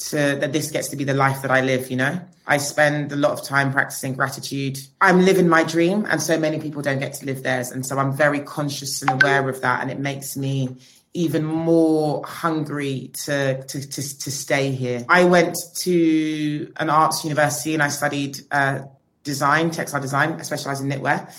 to 0.09 0.37
that 0.39 0.53
this 0.53 0.71
gets 0.71 0.87
to 0.89 0.95
be 0.95 1.03
the 1.03 1.13
life 1.13 1.41
that 1.41 1.51
I 1.51 1.61
live, 1.61 1.89
you 1.91 1.97
know? 1.97 2.19
I 2.47 2.57
spend 2.57 3.11
a 3.11 3.15
lot 3.15 3.31
of 3.31 3.43
time 3.43 3.71
practicing 3.71 4.13
gratitude. 4.13 4.79
I'm 4.99 5.21
living 5.21 5.47
my 5.47 5.63
dream, 5.63 6.05
and 6.09 6.21
so 6.21 6.37
many 6.39 6.59
people 6.59 6.81
don't 6.81 6.99
get 6.99 7.13
to 7.15 7.25
live 7.25 7.43
theirs. 7.43 7.71
And 7.71 7.85
so 7.85 7.97
I'm 7.97 8.11
very 8.11 8.39
conscious 8.39 9.01
and 9.01 9.11
aware 9.11 9.47
of 9.47 9.61
that. 9.61 9.81
And 9.81 9.91
it 9.91 9.99
makes 9.99 10.35
me 10.35 10.77
even 11.13 11.43
more 11.43 12.25
hungry 12.25 13.11
to, 13.25 13.63
to, 13.63 13.87
to, 13.87 14.19
to 14.19 14.31
stay 14.31 14.71
here. 14.71 15.05
I 15.09 15.25
went 15.25 15.57
to 15.75 16.71
an 16.77 16.89
arts 16.89 17.23
university 17.23 17.73
and 17.73 17.83
I 17.83 17.89
studied 17.89 18.39
uh, 18.49 18.83
design, 19.23 19.71
textile 19.71 20.01
design. 20.01 20.33
I 20.33 20.43
specialize 20.43 20.81
in 20.81 20.89
knitwear. 20.89 21.29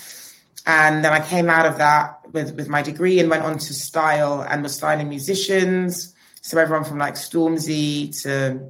And 0.65 1.03
then 1.03 1.11
I 1.11 1.25
came 1.25 1.49
out 1.49 1.65
of 1.65 1.79
that 1.79 2.19
with, 2.31 2.55
with 2.55 2.69
my 2.69 2.81
degree 2.81 3.19
and 3.19 3.29
went 3.29 3.43
on 3.43 3.57
to 3.57 3.73
style 3.73 4.41
and 4.41 4.63
was 4.63 4.75
styling 4.75 5.09
musicians. 5.09 6.12
So 6.45 6.57
everyone 6.57 6.83
from 6.83 6.97
like 6.97 7.13
Stormzy 7.13 8.21
to 8.23 8.69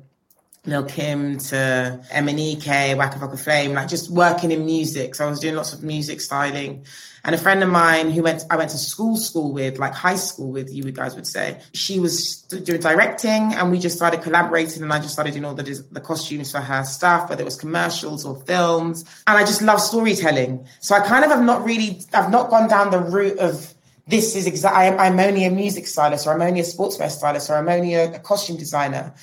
Lil 0.68 0.84
Kim 0.84 1.40
to 1.40 2.00
MNEK, 2.12 2.96
Waka 2.96 3.18
Flocka 3.18 3.40
Flame, 3.40 3.74
like 3.74 3.88
just 3.88 4.12
working 4.12 4.52
in 4.52 4.64
music. 4.64 5.16
So 5.16 5.26
I 5.26 5.30
was 5.30 5.40
doing 5.40 5.56
lots 5.56 5.74
of 5.74 5.82
music 5.82 6.22
styling. 6.22 6.86
And 7.24 7.34
a 7.34 7.38
friend 7.38 7.64
of 7.64 7.70
mine 7.70 8.12
who 8.12 8.22
went, 8.22 8.44
I 8.52 8.58
went 8.58 8.70
to 8.70 8.78
school, 8.78 9.18
school 9.18 9.52
with, 9.52 9.80
like 9.80 9.96
high 9.96 10.18
school 10.18 10.52
with, 10.52 10.72
you 10.72 10.84
guys 10.92 11.16
would 11.16 11.26
say, 11.26 11.62
she 11.74 12.00
was 12.00 12.42
doing 12.44 12.80
directing 12.80 13.56
and 13.56 13.72
we 13.72 13.80
just 13.80 13.96
started 13.96 14.22
collaborating 14.22 14.84
and 14.84 14.94
I 14.94 15.00
just 15.00 15.14
started 15.14 15.32
doing 15.32 15.46
all 15.46 15.56
the, 15.56 15.84
the 15.92 16.00
costumes 16.00 16.52
for 16.52 16.60
her 16.60 16.84
stuff, 16.84 17.28
whether 17.28 17.42
it 17.42 17.46
was 17.46 17.56
commercials 17.56 18.24
or 18.24 18.36
films. 18.42 19.04
And 19.26 19.36
I 19.36 19.42
just 19.42 19.64
love 19.64 19.82
storytelling. 19.82 20.68
So 20.80 20.94
I 20.94 21.00
kind 21.00 21.26
of 21.26 21.32
have 21.32 21.44
not 21.44 21.66
really, 21.66 22.02
I've 22.14 22.30
not 22.30 22.52
gone 22.52 22.70
down 22.70 22.92
the 22.92 23.00
route 23.00 23.40
of, 23.40 23.73
this 24.08 24.36
is 24.36 24.48
exactly, 24.48 24.98
I'm 24.98 25.20
only 25.20 25.46
a 25.46 25.52
music 25.52 25.88
stylist 25.88 26.28
or 26.28 26.34
I'm 26.34 26.42
only 26.42 26.60
a 26.60 26.64
sportswear 26.64 27.10
stylist 27.10 27.50
or 27.50 27.56
I'm 27.56 27.70
only 27.70 27.94
a, 27.94 28.14
a 28.14 28.20
costume 28.20 28.58
designer. 28.58 29.14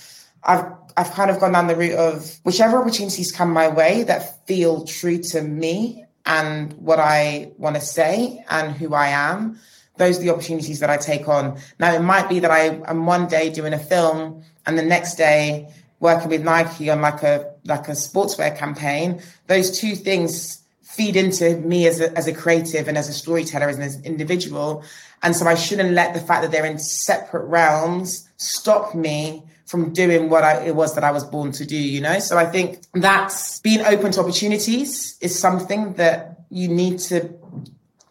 I've 0.42 0.64
I've 0.96 1.12
kind 1.12 1.30
of 1.30 1.38
gone 1.38 1.52
down 1.52 1.66
the 1.66 1.76
route 1.76 1.94
of 1.94 2.38
whichever 2.42 2.78
opportunities 2.78 3.30
come 3.30 3.52
my 3.52 3.68
way 3.68 4.02
that 4.04 4.46
feel 4.46 4.84
true 4.84 5.18
to 5.18 5.42
me 5.42 6.04
and 6.26 6.72
what 6.74 6.98
I 6.98 7.52
want 7.58 7.76
to 7.76 7.82
say 7.82 8.44
and 8.50 8.72
who 8.72 8.94
I 8.94 9.08
am. 9.08 9.58
Those 9.96 10.18
are 10.18 10.22
the 10.22 10.30
opportunities 10.30 10.80
that 10.80 10.90
I 10.90 10.96
take 10.96 11.28
on. 11.28 11.58
Now, 11.78 11.94
it 11.94 12.00
might 12.00 12.28
be 12.28 12.40
that 12.40 12.50
I 12.50 12.80
am 12.86 13.06
one 13.06 13.28
day 13.28 13.50
doing 13.50 13.72
a 13.72 13.78
film 13.78 14.42
and 14.66 14.78
the 14.78 14.82
next 14.82 15.14
day 15.14 15.68
working 16.00 16.28
with 16.28 16.42
Nike 16.42 16.90
on 16.90 17.00
like 17.00 17.22
a 17.22 17.52
like 17.64 17.88
a 17.88 17.92
sportswear 17.92 18.56
campaign. 18.56 19.22
Those 19.46 19.78
two 19.78 19.94
things 19.94 20.62
feed 20.90 21.16
into 21.16 21.56
me 21.58 21.86
as 21.86 22.00
a, 22.00 22.16
as 22.16 22.26
a 22.26 22.32
creative 22.32 22.88
and 22.88 22.98
as 22.98 23.08
a 23.08 23.12
storyteller 23.12 23.68
as 23.68 23.78
an 23.78 24.04
individual. 24.04 24.84
And 25.22 25.36
so 25.36 25.46
I 25.46 25.54
shouldn't 25.54 25.92
let 25.92 26.14
the 26.14 26.20
fact 26.20 26.42
that 26.42 26.50
they're 26.50 26.66
in 26.66 26.78
separate 26.78 27.46
realms 27.46 28.28
stop 28.36 28.94
me 28.94 29.44
from 29.66 29.92
doing 29.92 30.28
what 30.28 30.42
I, 30.42 30.64
it 30.64 30.74
was 30.74 30.96
that 30.96 31.04
I 31.04 31.12
was 31.12 31.22
born 31.22 31.52
to 31.52 31.64
do, 31.64 31.76
you 31.76 32.00
know? 32.00 32.18
So 32.18 32.36
I 32.36 32.44
think 32.44 32.80
that's 32.92 33.60
being 33.60 33.86
open 33.86 34.10
to 34.12 34.20
opportunities 34.20 35.16
is 35.20 35.38
something 35.38 35.92
that 35.94 36.40
you 36.50 36.66
need 36.66 36.98
to 37.10 37.30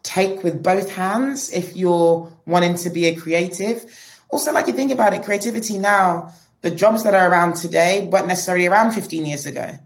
take 0.03 0.41
with 0.41 0.63
both 0.63 0.89
hands 0.89 1.51
if 1.51 1.75
you're 1.75 2.31
wanting 2.45 2.75
to 2.75 2.89
be 2.89 3.07
a 3.07 3.15
creative. 3.15 3.85
Also, 4.29 4.53
like 4.53 4.67
you 4.67 4.73
think 4.73 4.91
about 4.91 5.13
it, 5.13 5.23
creativity 5.23 5.77
now, 5.77 6.33
the 6.61 6.71
jobs 6.71 7.03
that 7.03 7.13
are 7.13 7.29
around 7.29 7.55
today 7.55 8.07
weren't 8.07 8.27
necessarily 8.27 8.67
around 8.67 8.93
15 8.93 9.25
years 9.25 9.45
ago, 9.45 9.77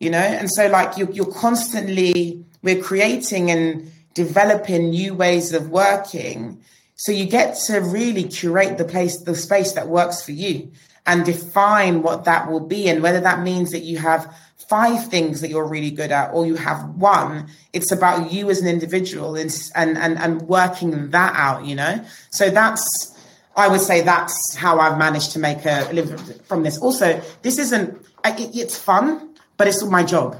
you 0.00 0.10
know? 0.10 0.18
And 0.18 0.50
so 0.50 0.68
like 0.68 0.96
you, 0.96 1.08
you're 1.12 1.32
constantly, 1.32 2.44
we're 2.62 2.82
creating 2.82 3.50
and 3.50 3.90
developing 4.14 4.90
new 4.90 5.14
ways 5.14 5.52
of 5.52 5.70
working. 5.70 6.60
So 6.96 7.12
you 7.12 7.26
get 7.26 7.56
to 7.66 7.78
really 7.78 8.24
curate 8.24 8.78
the 8.78 8.84
place, 8.84 9.22
the 9.22 9.34
space 9.34 9.72
that 9.72 9.88
works 9.88 10.22
for 10.24 10.32
you 10.32 10.70
and 11.08 11.24
define 11.24 12.02
what 12.02 12.24
that 12.24 12.50
will 12.50 12.60
be 12.60 12.88
and 12.88 13.02
whether 13.02 13.20
that 13.20 13.40
means 13.40 13.72
that 13.72 13.80
you 13.80 13.98
have 13.98 14.32
five 14.68 15.08
things 15.08 15.40
that 15.40 15.48
you're 15.48 15.66
really 15.66 15.90
good 15.90 16.12
at 16.12 16.30
or 16.34 16.46
you 16.46 16.54
have 16.54 16.84
one 16.96 17.48
it's 17.72 17.90
about 17.90 18.30
you 18.30 18.50
as 18.50 18.60
an 18.60 18.68
individual 18.68 19.34
and 19.34 19.50
and 19.74 19.96
and, 19.96 20.18
and 20.18 20.42
working 20.42 21.10
that 21.10 21.34
out 21.34 21.64
you 21.64 21.74
know 21.74 22.04
so 22.30 22.50
that's 22.50 22.86
i 23.56 23.66
would 23.66 23.80
say 23.80 24.02
that's 24.02 24.54
how 24.56 24.78
i've 24.78 24.98
managed 24.98 25.32
to 25.32 25.38
make 25.38 25.64
a 25.64 25.88
live 25.92 26.44
from 26.46 26.62
this 26.62 26.76
also 26.78 27.20
this 27.40 27.58
isn't 27.58 27.94
it, 28.26 28.54
it's 28.54 28.76
fun 28.76 29.27
but 29.58 29.68
it's 29.68 29.84
my 29.84 30.02
job 30.02 30.36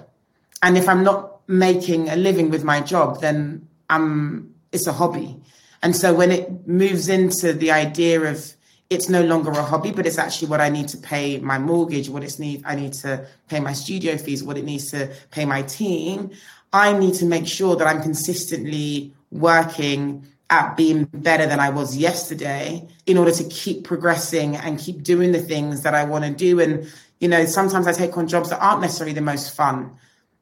and 0.62 0.78
if 0.78 0.88
i'm 0.88 1.04
not 1.04 1.40
making 1.48 2.08
a 2.08 2.16
living 2.16 2.48
with 2.48 2.64
my 2.64 2.80
job 2.80 3.20
then 3.20 3.68
i'm 3.90 4.54
it's 4.72 4.86
a 4.86 4.92
hobby 4.92 5.36
and 5.82 5.94
so 5.94 6.14
when 6.14 6.32
it 6.32 6.66
moves 6.66 7.08
into 7.08 7.52
the 7.52 7.70
idea 7.70 8.20
of 8.22 8.54
it's 8.90 9.08
no 9.08 9.22
longer 9.22 9.50
a 9.50 9.62
hobby, 9.62 9.92
but 9.92 10.06
it's 10.06 10.18
actually 10.18 10.48
what 10.48 10.60
I 10.60 10.70
need 10.70 10.88
to 10.88 10.96
pay 10.96 11.38
my 11.38 11.58
mortgage, 11.58 12.08
what 12.08 12.24
it's 12.24 12.38
need 12.38 12.62
I 12.64 12.74
need 12.74 12.94
to 12.94 13.26
pay 13.48 13.60
my 13.60 13.74
studio 13.74 14.16
fees, 14.16 14.42
what 14.42 14.56
it 14.56 14.64
needs 14.64 14.90
to 14.92 15.12
pay 15.30 15.44
my 15.44 15.62
team. 15.62 16.30
I 16.72 16.92
need 16.98 17.14
to 17.14 17.26
make 17.26 17.46
sure 17.46 17.76
that 17.76 17.86
I'm 17.86 18.02
consistently 18.02 19.12
working 19.30 20.26
at 20.50 20.76
being 20.76 21.04
better 21.04 21.46
than 21.46 21.60
I 21.60 21.68
was 21.68 21.98
yesterday 21.98 22.88
in 23.04 23.18
order 23.18 23.32
to 23.32 23.44
keep 23.44 23.84
progressing 23.84 24.56
and 24.56 24.78
keep 24.78 25.02
doing 25.02 25.32
the 25.32 25.42
things 25.42 25.82
that 25.82 25.94
I 25.94 26.04
want 26.04 26.24
to 26.24 26.30
do. 26.30 26.58
And, 26.60 26.90
you 27.20 27.28
know, 27.28 27.44
sometimes 27.44 27.86
I 27.86 27.92
take 27.92 28.16
on 28.16 28.28
jobs 28.28 28.50
that 28.50 28.60
aren't 28.60 28.80
necessarily 28.80 29.14
the 29.14 29.20
most 29.20 29.54
fun 29.54 29.98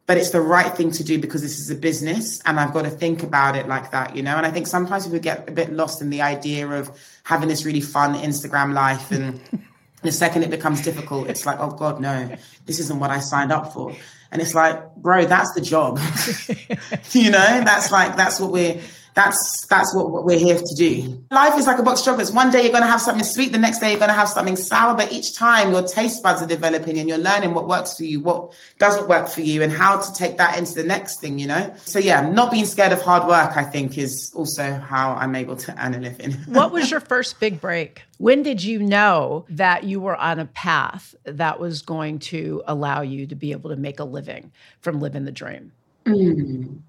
but 0.06 0.16
it's 0.16 0.30
the 0.30 0.40
right 0.40 0.74
thing 0.74 0.92
to 0.92 1.04
do 1.04 1.18
because 1.18 1.42
this 1.42 1.58
is 1.58 1.68
a 1.68 1.74
business 1.74 2.40
and 2.46 2.60
I've 2.60 2.72
got 2.72 2.82
to 2.82 2.90
think 2.90 3.24
about 3.24 3.56
it 3.56 3.66
like 3.66 3.90
that, 3.90 4.14
you 4.14 4.22
know? 4.22 4.36
And 4.36 4.46
I 4.46 4.52
think 4.52 4.68
sometimes 4.68 5.04
people 5.04 5.18
get 5.18 5.48
a 5.48 5.52
bit 5.52 5.72
lost 5.72 6.00
in 6.00 6.10
the 6.10 6.22
idea 6.22 6.68
of 6.68 6.96
having 7.24 7.48
this 7.48 7.64
really 7.64 7.80
fun 7.80 8.14
Instagram 8.14 8.72
life 8.72 9.10
and 9.10 9.40
the 10.02 10.12
second 10.12 10.44
it 10.44 10.50
becomes 10.50 10.82
difficult, 10.82 11.28
it's 11.28 11.44
like, 11.44 11.58
oh 11.58 11.70
God, 11.70 12.00
no, 12.00 12.30
this 12.66 12.78
isn't 12.78 13.00
what 13.00 13.10
I 13.10 13.18
signed 13.18 13.50
up 13.50 13.72
for. 13.72 13.94
And 14.30 14.40
it's 14.40 14.54
like, 14.54 14.94
bro, 14.96 15.24
that's 15.24 15.52
the 15.54 15.60
job. 15.60 15.98
you 17.10 17.30
know, 17.30 17.62
that's 17.64 17.90
like, 17.90 18.16
that's 18.16 18.38
what 18.38 18.52
we're, 18.52 18.80
that's 19.16 19.66
that's 19.66 19.94
what, 19.94 20.10
what 20.10 20.24
we're 20.26 20.38
here 20.38 20.58
to 20.58 20.74
do. 20.76 21.24
Life 21.30 21.58
is 21.58 21.66
like 21.66 21.78
a 21.78 21.82
box 21.82 22.00
of 22.00 22.04
chocolates. 22.04 22.30
One 22.30 22.50
day 22.50 22.62
you're 22.62 22.70
going 22.70 22.82
to 22.82 22.88
have 22.88 23.00
something 23.00 23.24
sweet, 23.24 23.50
the 23.50 23.58
next 23.58 23.78
day 23.78 23.90
you're 23.90 23.98
going 23.98 24.10
to 24.10 24.14
have 24.14 24.28
something 24.28 24.56
sour, 24.56 24.94
but 24.94 25.10
each 25.10 25.34
time 25.34 25.72
your 25.72 25.82
taste 25.82 26.22
buds 26.22 26.42
are 26.42 26.46
developing 26.46 26.98
and 26.98 27.08
you're 27.08 27.16
learning 27.16 27.54
what 27.54 27.66
works 27.66 27.96
for 27.96 28.04
you, 28.04 28.20
what 28.20 28.52
doesn't 28.78 29.08
work 29.08 29.26
for 29.26 29.40
you, 29.40 29.62
and 29.62 29.72
how 29.72 29.98
to 29.98 30.12
take 30.12 30.36
that 30.36 30.58
into 30.58 30.74
the 30.74 30.84
next 30.84 31.18
thing, 31.18 31.38
you 31.38 31.46
know? 31.46 31.74
So, 31.86 31.98
yeah, 31.98 32.28
not 32.28 32.50
being 32.50 32.66
scared 32.66 32.92
of 32.92 33.00
hard 33.00 33.26
work, 33.26 33.56
I 33.56 33.64
think, 33.64 33.96
is 33.96 34.30
also 34.34 34.74
how 34.74 35.14
I'm 35.14 35.34
able 35.34 35.56
to 35.56 35.84
earn 35.84 35.94
a 35.94 35.98
living. 35.98 36.32
what 36.46 36.70
was 36.70 36.90
your 36.90 37.00
first 37.00 37.40
big 37.40 37.58
break? 37.58 38.02
When 38.18 38.42
did 38.42 38.62
you 38.62 38.80
know 38.80 39.46
that 39.48 39.84
you 39.84 39.98
were 39.98 40.16
on 40.16 40.38
a 40.38 40.46
path 40.46 41.14
that 41.24 41.58
was 41.58 41.80
going 41.80 42.18
to 42.18 42.62
allow 42.66 43.00
you 43.00 43.26
to 43.28 43.34
be 43.34 43.52
able 43.52 43.70
to 43.70 43.76
make 43.76 43.98
a 43.98 44.04
living 44.04 44.52
from 44.82 45.00
living 45.00 45.24
the 45.24 45.32
dream? 45.32 45.72
Mm 46.04 46.80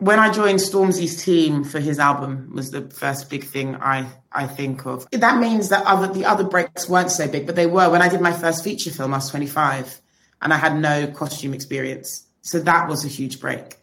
when 0.00 0.18
I 0.18 0.32
joined 0.32 0.58
Stormzy's 0.58 1.22
team 1.22 1.62
for 1.62 1.78
his 1.78 1.98
album 1.98 2.50
was 2.54 2.70
the 2.70 2.88
first 2.90 3.30
big 3.30 3.44
thing 3.44 3.76
I, 3.76 4.06
I 4.32 4.46
think 4.46 4.86
of. 4.86 5.06
That 5.12 5.38
means 5.38 5.68
that 5.68 5.84
other 5.86 6.12
the 6.12 6.24
other 6.24 6.42
breaks 6.44 6.88
weren't 6.88 7.10
so 7.10 7.28
big, 7.28 7.46
but 7.46 7.54
they 7.54 7.66
were. 7.66 7.88
When 7.90 8.02
I 8.02 8.08
did 8.08 8.20
my 8.20 8.32
first 8.32 8.64
feature 8.64 8.90
film, 8.90 9.12
I 9.12 9.18
was 9.18 9.30
25 9.30 10.00
and 10.42 10.52
I 10.52 10.56
had 10.56 10.78
no 10.78 11.06
costume 11.06 11.52
experience. 11.52 12.26
So 12.40 12.58
that 12.60 12.88
was 12.88 13.04
a 13.04 13.08
huge 13.08 13.40
break. 13.40 13.76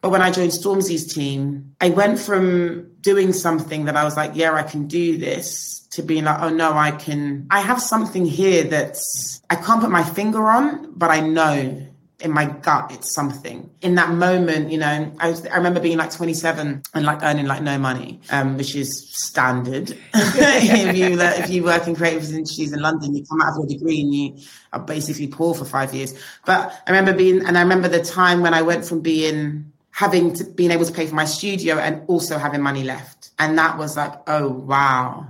But 0.00 0.10
when 0.10 0.22
I 0.22 0.30
joined 0.30 0.52
Stormzy's 0.52 1.12
team, 1.12 1.76
I 1.78 1.90
went 1.90 2.18
from 2.18 2.90
doing 3.02 3.34
something 3.34 3.84
that 3.84 3.96
I 3.96 4.04
was 4.04 4.16
like, 4.16 4.32
yeah, 4.34 4.54
I 4.54 4.62
can 4.62 4.86
do 4.86 5.18
this 5.18 5.86
to 5.90 6.02
being 6.02 6.24
like, 6.24 6.40
oh 6.40 6.48
no, 6.48 6.72
I 6.72 6.90
can, 6.92 7.46
I 7.50 7.60
have 7.60 7.82
something 7.82 8.24
here 8.24 8.64
that's, 8.64 9.42
I 9.50 9.56
can't 9.56 9.82
put 9.82 9.90
my 9.90 10.04
finger 10.04 10.48
on, 10.48 10.94
but 10.96 11.10
I 11.10 11.20
know 11.20 11.86
in 12.20 12.30
my 12.30 12.44
gut 12.46 12.92
it's 12.92 13.14
something 13.14 13.70
in 13.80 13.94
that 13.94 14.10
moment 14.10 14.70
you 14.70 14.78
know 14.78 15.12
I, 15.18 15.30
was, 15.30 15.46
I 15.46 15.56
remember 15.56 15.80
being 15.80 15.98
like 15.98 16.12
27 16.12 16.82
and 16.94 17.04
like 17.04 17.22
earning 17.22 17.46
like 17.46 17.62
no 17.62 17.78
money 17.78 18.20
um, 18.30 18.56
which 18.56 18.74
is 18.74 19.08
standard 19.10 19.96
if 20.14 20.96
you 20.96 21.18
if 21.20 21.50
you 21.50 21.64
work 21.64 21.86
in 21.86 21.96
creative 21.96 22.28
industries 22.28 22.72
in 22.72 22.80
london 22.80 23.14
you 23.14 23.24
come 23.24 23.40
out 23.40 23.50
of 23.50 23.56
your 23.58 23.78
degree 23.78 24.00
and 24.02 24.14
you 24.14 24.36
are 24.72 24.80
basically 24.80 25.26
poor 25.26 25.54
for 25.54 25.64
five 25.64 25.94
years 25.94 26.14
but 26.44 26.82
i 26.86 26.90
remember 26.90 27.12
being 27.12 27.44
and 27.46 27.56
i 27.56 27.62
remember 27.62 27.88
the 27.88 28.02
time 28.02 28.40
when 28.42 28.54
i 28.54 28.62
went 28.62 28.84
from 28.84 29.00
being 29.00 29.70
having 29.92 30.32
to 30.32 30.44
being 30.44 30.70
able 30.70 30.84
to 30.84 30.92
pay 30.92 31.06
for 31.06 31.14
my 31.14 31.24
studio 31.24 31.76
and 31.76 32.02
also 32.08 32.38
having 32.38 32.62
money 32.62 32.82
left. 32.82 33.30
And 33.38 33.58
that 33.58 33.78
was 33.78 33.96
like, 33.96 34.14
oh 34.26 34.48
wow. 34.48 35.26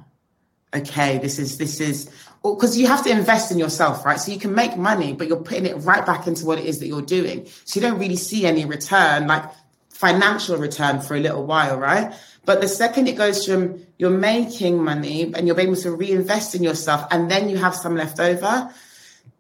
Okay, 0.73 1.19
this 1.19 1.39
is 1.39 1.59
this 1.59 1.81
is 1.81 2.09
because 2.43 2.79
you 2.79 2.87
have 2.87 3.05
to 3.05 3.11
invest 3.11 3.53
in 3.53 3.59
yourself, 3.59 4.05
right? 4.05 4.19
So 4.19 4.33
you 4.33 4.39
can 4.39 4.55
make 4.55 4.77
money, 4.77 5.13
but 5.13 5.29
you're 5.29 5.37
putting 5.37 5.67
it 5.67 5.75
right 5.77 6.05
back 6.05 6.27
into 6.27 6.47
what 6.47 6.59
it 6.59 6.65
is 6.65 6.79
that 6.79 6.87
you're 6.87 7.03
doing. 7.03 7.47
So 7.65 7.79
you 7.79 7.87
don't 7.87 7.99
really 7.99 8.17
see 8.17 8.47
any 8.47 8.65
return, 8.65 9.27
like 9.27 9.45
financial 9.91 10.57
return 10.57 11.01
for 11.01 11.15
a 11.17 11.21
little 11.21 11.45
while, 11.45 11.77
right? 11.77 12.15
But 12.47 12.63
the 12.63 12.69
second 12.69 13.09
it 13.09 13.17
goes 13.17 13.45
from 13.45 13.85
you're 13.99 14.11
making 14.11 14.83
money 14.83 15.33
and 15.35 15.47
you're 15.47 15.61
able 15.61 15.77
to 15.77 15.93
reinvest 15.93 16.55
in 16.55 16.63
yourself 16.63 17.07
and 17.11 17.31
then 17.31 17.51
you 17.51 17.59
have 17.59 17.75
some 17.75 17.95
left 17.95 18.19
over, 18.19 18.73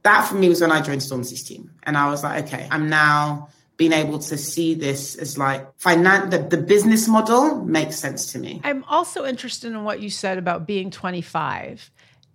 that 0.02 0.26
for 0.26 0.34
me 0.34 0.50
was 0.50 0.60
when 0.60 0.70
I 0.70 0.82
joined 0.82 1.00
Stormzy's 1.00 1.42
team. 1.42 1.70
And 1.84 1.96
I 1.96 2.10
was 2.10 2.22
like, 2.22 2.44
okay, 2.44 2.68
I'm 2.70 2.90
now 2.90 3.48
being 3.78 3.92
able 3.94 4.18
to 4.18 4.36
see 4.36 4.74
this 4.74 5.16
as 5.16 5.38
like 5.38 5.66
finance 5.78 6.30
the, 6.30 6.42
the 6.42 6.58
business 6.58 7.08
model 7.08 7.64
makes 7.64 7.96
sense 7.96 8.30
to 8.32 8.38
me. 8.38 8.60
I'm 8.62 8.84
also 8.84 9.24
interested 9.24 9.72
in 9.72 9.84
what 9.84 10.00
you 10.00 10.10
said 10.10 10.36
about 10.36 10.66
being 10.66 10.90
25 10.90 11.90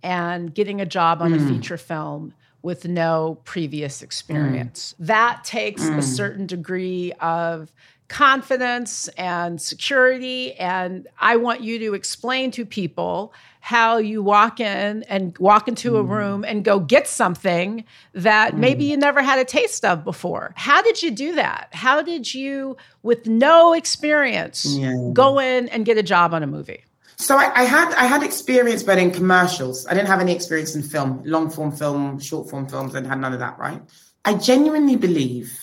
and 0.06 0.54
getting 0.54 0.80
a 0.80 0.86
job 0.86 1.20
on 1.20 1.32
mm. 1.32 1.44
a 1.44 1.48
feature 1.52 1.76
film 1.76 2.32
with 2.62 2.86
no 2.86 3.38
previous 3.44 4.02
experience. 4.02 4.94
Mm. 5.00 5.06
That 5.06 5.42
takes 5.42 5.82
mm. 5.82 5.98
a 5.98 6.02
certain 6.02 6.46
degree 6.46 7.12
of 7.20 7.72
confidence 8.06 9.08
and 9.18 9.60
security. 9.60 10.54
And 10.54 11.08
I 11.18 11.36
want 11.36 11.62
you 11.62 11.80
to 11.80 11.94
explain 11.94 12.52
to 12.52 12.64
people 12.64 13.34
how 13.58 13.96
you 13.96 14.22
walk 14.22 14.60
in 14.60 15.02
and 15.08 15.36
walk 15.38 15.66
into 15.66 15.96
a 15.96 16.04
mm. 16.04 16.08
room 16.08 16.44
and 16.44 16.64
go 16.64 16.78
get 16.78 17.08
something 17.08 17.82
that 18.12 18.54
mm. 18.54 18.58
maybe 18.58 18.84
you 18.84 18.96
never 18.96 19.22
had 19.22 19.40
a 19.40 19.44
taste 19.44 19.84
of 19.84 20.04
before. 20.04 20.52
How 20.54 20.82
did 20.82 21.02
you 21.02 21.10
do 21.10 21.34
that? 21.34 21.70
How 21.72 22.00
did 22.00 22.32
you, 22.32 22.76
with 23.02 23.26
no 23.26 23.72
experience, 23.72 24.66
yeah. 24.66 25.10
go 25.12 25.40
in 25.40 25.68
and 25.70 25.84
get 25.84 25.98
a 25.98 26.02
job 26.04 26.32
on 26.32 26.44
a 26.44 26.46
movie? 26.46 26.84
So 27.18 27.36
I, 27.36 27.50
I, 27.54 27.64
had 27.64 27.94
I 27.94 28.04
had 28.04 28.22
experience, 28.22 28.82
but 28.82 28.98
in 28.98 29.10
commercials. 29.10 29.86
I 29.86 29.94
didn't 29.94 30.08
have 30.08 30.20
any 30.20 30.34
experience 30.34 30.74
in 30.74 30.82
film, 30.82 31.22
long 31.24 31.50
form 31.50 31.72
film, 31.72 32.20
short 32.20 32.50
form 32.50 32.68
films. 32.68 32.94
I 32.94 33.06
had 33.06 33.18
none 33.20 33.32
of 33.32 33.38
that. 33.38 33.58
Right. 33.58 33.80
I 34.24 34.34
genuinely 34.34 34.96
believe 34.96 35.58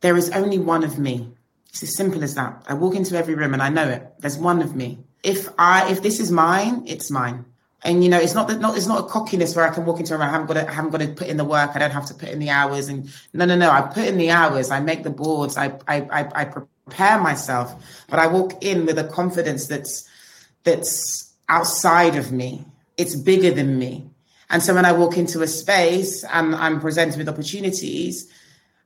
there 0.00 0.16
is 0.16 0.30
only 0.30 0.58
one 0.58 0.84
of 0.84 0.98
me. 0.98 1.32
It's 1.68 1.82
as 1.82 1.94
simple 1.94 2.24
as 2.24 2.34
that. 2.34 2.64
I 2.66 2.74
walk 2.74 2.94
into 2.94 3.16
every 3.16 3.34
room 3.34 3.52
and 3.52 3.62
I 3.62 3.68
know 3.68 3.88
it. 3.88 4.14
There's 4.20 4.38
one 4.38 4.62
of 4.62 4.74
me. 4.74 5.00
If 5.22 5.48
I 5.58 5.90
if 5.90 6.02
this 6.02 6.18
is 6.18 6.30
mine, 6.30 6.84
it's 6.86 7.10
mine. 7.10 7.44
And 7.82 8.02
you 8.02 8.08
know, 8.08 8.18
it's 8.18 8.34
not 8.34 8.48
that 8.48 8.58
not 8.58 8.76
it's 8.76 8.86
not 8.86 9.04
a 9.04 9.08
cockiness 9.08 9.54
where 9.54 9.68
I 9.68 9.74
can 9.74 9.84
walk 9.84 10.00
into 10.00 10.14
a 10.14 10.18
room. 10.18 10.28
I 10.28 10.30
haven't 10.30 10.46
got 10.46 10.54
to 10.54 10.68
I 10.68 10.72
haven't 10.72 10.92
got 10.92 11.00
to 11.00 11.08
put 11.08 11.28
in 11.28 11.36
the 11.36 11.44
work. 11.44 11.72
I 11.74 11.78
don't 11.78 11.90
have 11.90 12.06
to 12.06 12.14
put 12.14 12.30
in 12.30 12.38
the 12.38 12.50
hours. 12.50 12.88
And 12.88 13.12
no, 13.34 13.44
no, 13.44 13.54
no. 13.54 13.70
I 13.70 13.82
put 13.82 14.06
in 14.06 14.16
the 14.16 14.30
hours. 14.30 14.70
I 14.70 14.80
make 14.80 15.02
the 15.02 15.10
boards. 15.10 15.58
I 15.58 15.78
I 15.86 16.00
I, 16.00 16.30
I 16.34 16.44
prepare 16.46 17.20
myself. 17.20 17.74
But 18.08 18.18
I 18.18 18.28
walk 18.28 18.64
in 18.64 18.86
with 18.86 18.98
a 18.98 19.04
confidence 19.04 19.66
that's 19.66 20.07
that's 20.64 21.32
outside 21.48 22.16
of 22.16 22.32
me. 22.32 22.64
It's 22.96 23.14
bigger 23.14 23.50
than 23.50 23.78
me. 23.78 24.10
And 24.50 24.62
so 24.62 24.74
when 24.74 24.84
I 24.84 24.92
walk 24.92 25.16
into 25.16 25.42
a 25.42 25.46
space 25.46 26.24
and 26.24 26.54
I'm 26.54 26.80
presented 26.80 27.18
with 27.18 27.28
opportunities, 27.28 28.30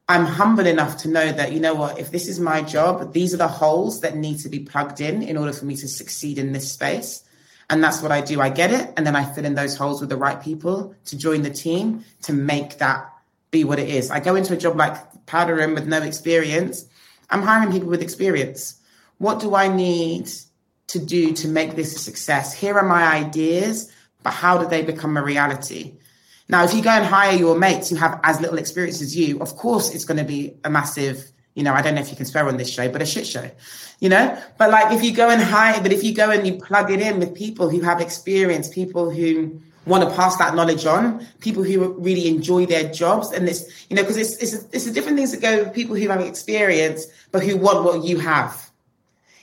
I'm 0.08 0.26
humble 0.26 0.66
enough 0.66 0.98
to 0.98 1.08
know 1.08 1.30
that, 1.32 1.52
you 1.52 1.60
know 1.60 1.74
what, 1.74 1.98
if 1.98 2.10
this 2.10 2.28
is 2.28 2.40
my 2.40 2.62
job, 2.62 3.12
these 3.12 3.32
are 3.32 3.38
the 3.38 3.48
holes 3.48 4.00
that 4.00 4.16
need 4.16 4.40
to 4.40 4.48
be 4.48 4.58
plugged 4.58 5.00
in 5.00 5.22
in 5.22 5.36
order 5.36 5.52
for 5.52 5.64
me 5.64 5.76
to 5.76 5.88
succeed 5.88 6.38
in 6.38 6.52
this 6.52 6.72
space. 6.72 7.22
And 7.70 7.82
that's 7.82 8.02
what 8.02 8.12
I 8.12 8.20
do. 8.20 8.40
I 8.40 8.50
get 8.50 8.72
it. 8.72 8.92
And 8.96 9.06
then 9.06 9.16
I 9.16 9.24
fill 9.24 9.44
in 9.44 9.54
those 9.54 9.76
holes 9.76 10.00
with 10.00 10.10
the 10.10 10.16
right 10.16 10.42
people 10.42 10.94
to 11.06 11.16
join 11.16 11.42
the 11.42 11.50
team 11.50 12.04
to 12.22 12.32
make 12.32 12.78
that 12.78 13.08
be 13.50 13.64
what 13.64 13.78
it 13.78 13.88
is. 13.88 14.10
I 14.10 14.20
go 14.20 14.34
into 14.34 14.52
a 14.52 14.56
job 14.56 14.76
like 14.76 14.96
Powder 15.26 15.54
Room 15.54 15.74
with 15.74 15.86
no 15.86 16.02
experience. 16.02 16.84
I'm 17.30 17.42
hiring 17.42 17.72
people 17.72 17.88
with 17.88 18.02
experience. 18.02 18.80
What 19.18 19.38
do 19.38 19.54
I 19.54 19.68
need 19.68 20.30
to 20.92 20.98
do 20.98 21.32
to 21.34 21.48
make 21.48 21.76
this 21.76 21.94
a 21.96 21.98
success? 21.98 22.52
Here 22.52 22.78
are 22.78 22.86
my 22.86 23.02
ideas, 23.02 23.92
but 24.22 24.32
how 24.32 24.58
do 24.58 24.66
they 24.68 24.82
become 24.82 25.16
a 25.16 25.22
reality? 25.22 25.94
Now, 26.48 26.64
if 26.64 26.74
you 26.74 26.82
go 26.82 26.90
and 26.90 27.04
hire 27.04 27.36
your 27.36 27.58
mates 27.58 27.90
who 27.90 27.96
have 27.96 28.20
as 28.24 28.40
little 28.40 28.58
experience 28.58 29.00
as 29.00 29.16
you, 29.16 29.40
of 29.40 29.56
course 29.56 29.94
it's 29.94 30.04
going 30.04 30.18
to 30.18 30.24
be 30.24 30.54
a 30.64 30.70
massive, 30.70 31.30
you 31.54 31.62
know, 31.62 31.72
I 31.72 31.82
don't 31.82 31.94
know 31.94 32.00
if 32.02 32.10
you 32.10 32.16
can 32.16 32.26
swear 32.26 32.46
on 32.46 32.56
this 32.56 32.70
show, 32.70 32.90
but 32.90 33.00
a 33.00 33.06
shit 33.06 33.26
show, 33.26 33.50
you 34.00 34.08
know? 34.08 34.38
But 34.58 34.70
like 34.70 34.92
if 34.92 35.02
you 35.02 35.14
go 35.14 35.30
and 35.30 35.40
hire, 35.40 35.80
but 35.80 35.92
if 35.92 36.04
you 36.04 36.14
go 36.14 36.30
and 36.30 36.46
you 36.46 36.58
plug 36.58 36.90
it 36.90 37.00
in 37.00 37.18
with 37.18 37.34
people 37.34 37.70
who 37.70 37.80
have 37.80 38.00
experience, 38.00 38.68
people 38.68 39.10
who 39.10 39.60
want 39.86 40.08
to 40.08 40.14
pass 40.14 40.36
that 40.36 40.54
knowledge 40.54 40.86
on, 40.86 41.26
people 41.40 41.62
who 41.62 41.92
really 41.94 42.28
enjoy 42.28 42.66
their 42.66 42.92
jobs, 42.92 43.32
and 43.32 43.48
this, 43.48 43.86
you 43.88 43.96
know, 43.96 44.02
because 44.02 44.16
it's 44.16 44.36
it's 44.36 44.66
it's 44.72 44.86
a 44.86 44.92
different 44.92 45.16
things 45.16 45.32
to 45.32 45.38
go 45.38 45.64
with 45.64 45.74
people 45.74 45.96
who 45.96 46.08
have 46.08 46.20
experience 46.20 47.06
but 47.30 47.42
who 47.42 47.56
want 47.56 47.82
what 47.84 48.04
you 48.04 48.18
have. 48.18 48.70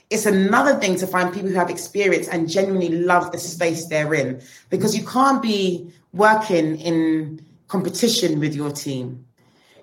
It's 0.09 0.25
another 0.25 0.79
thing 0.79 0.95
to 0.97 1.07
find 1.07 1.33
people 1.33 1.49
who 1.49 1.55
have 1.55 1.69
experience 1.69 2.27
and 2.27 2.49
genuinely 2.49 2.89
love 2.89 3.31
the 3.31 3.37
space 3.37 3.85
they're 3.85 4.13
in 4.13 4.41
because 4.69 4.97
you 4.97 5.05
can't 5.05 5.41
be 5.41 5.91
working 6.13 6.79
in 6.79 7.45
competition 7.67 8.39
with 8.39 8.55
your 8.55 8.71
team. 8.71 9.25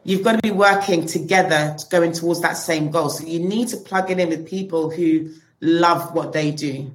You've 0.02 0.22
got 0.22 0.32
to 0.32 0.42
be 0.42 0.50
working 0.50 1.06
together 1.06 1.76
going 1.90 2.12
towards 2.12 2.40
that 2.40 2.56
same 2.56 2.90
goal. 2.90 3.08
So 3.08 3.24
you 3.26 3.40
need 3.40 3.68
to 3.68 3.76
plug 3.76 4.10
it 4.10 4.18
in 4.18 4.28
with 4.28 4.46
people 4.46 4.90
who 4.90 5.32
love 5.60 6.14
what 6.14 6.32
they 6.32 6.50
do 6.50 6.92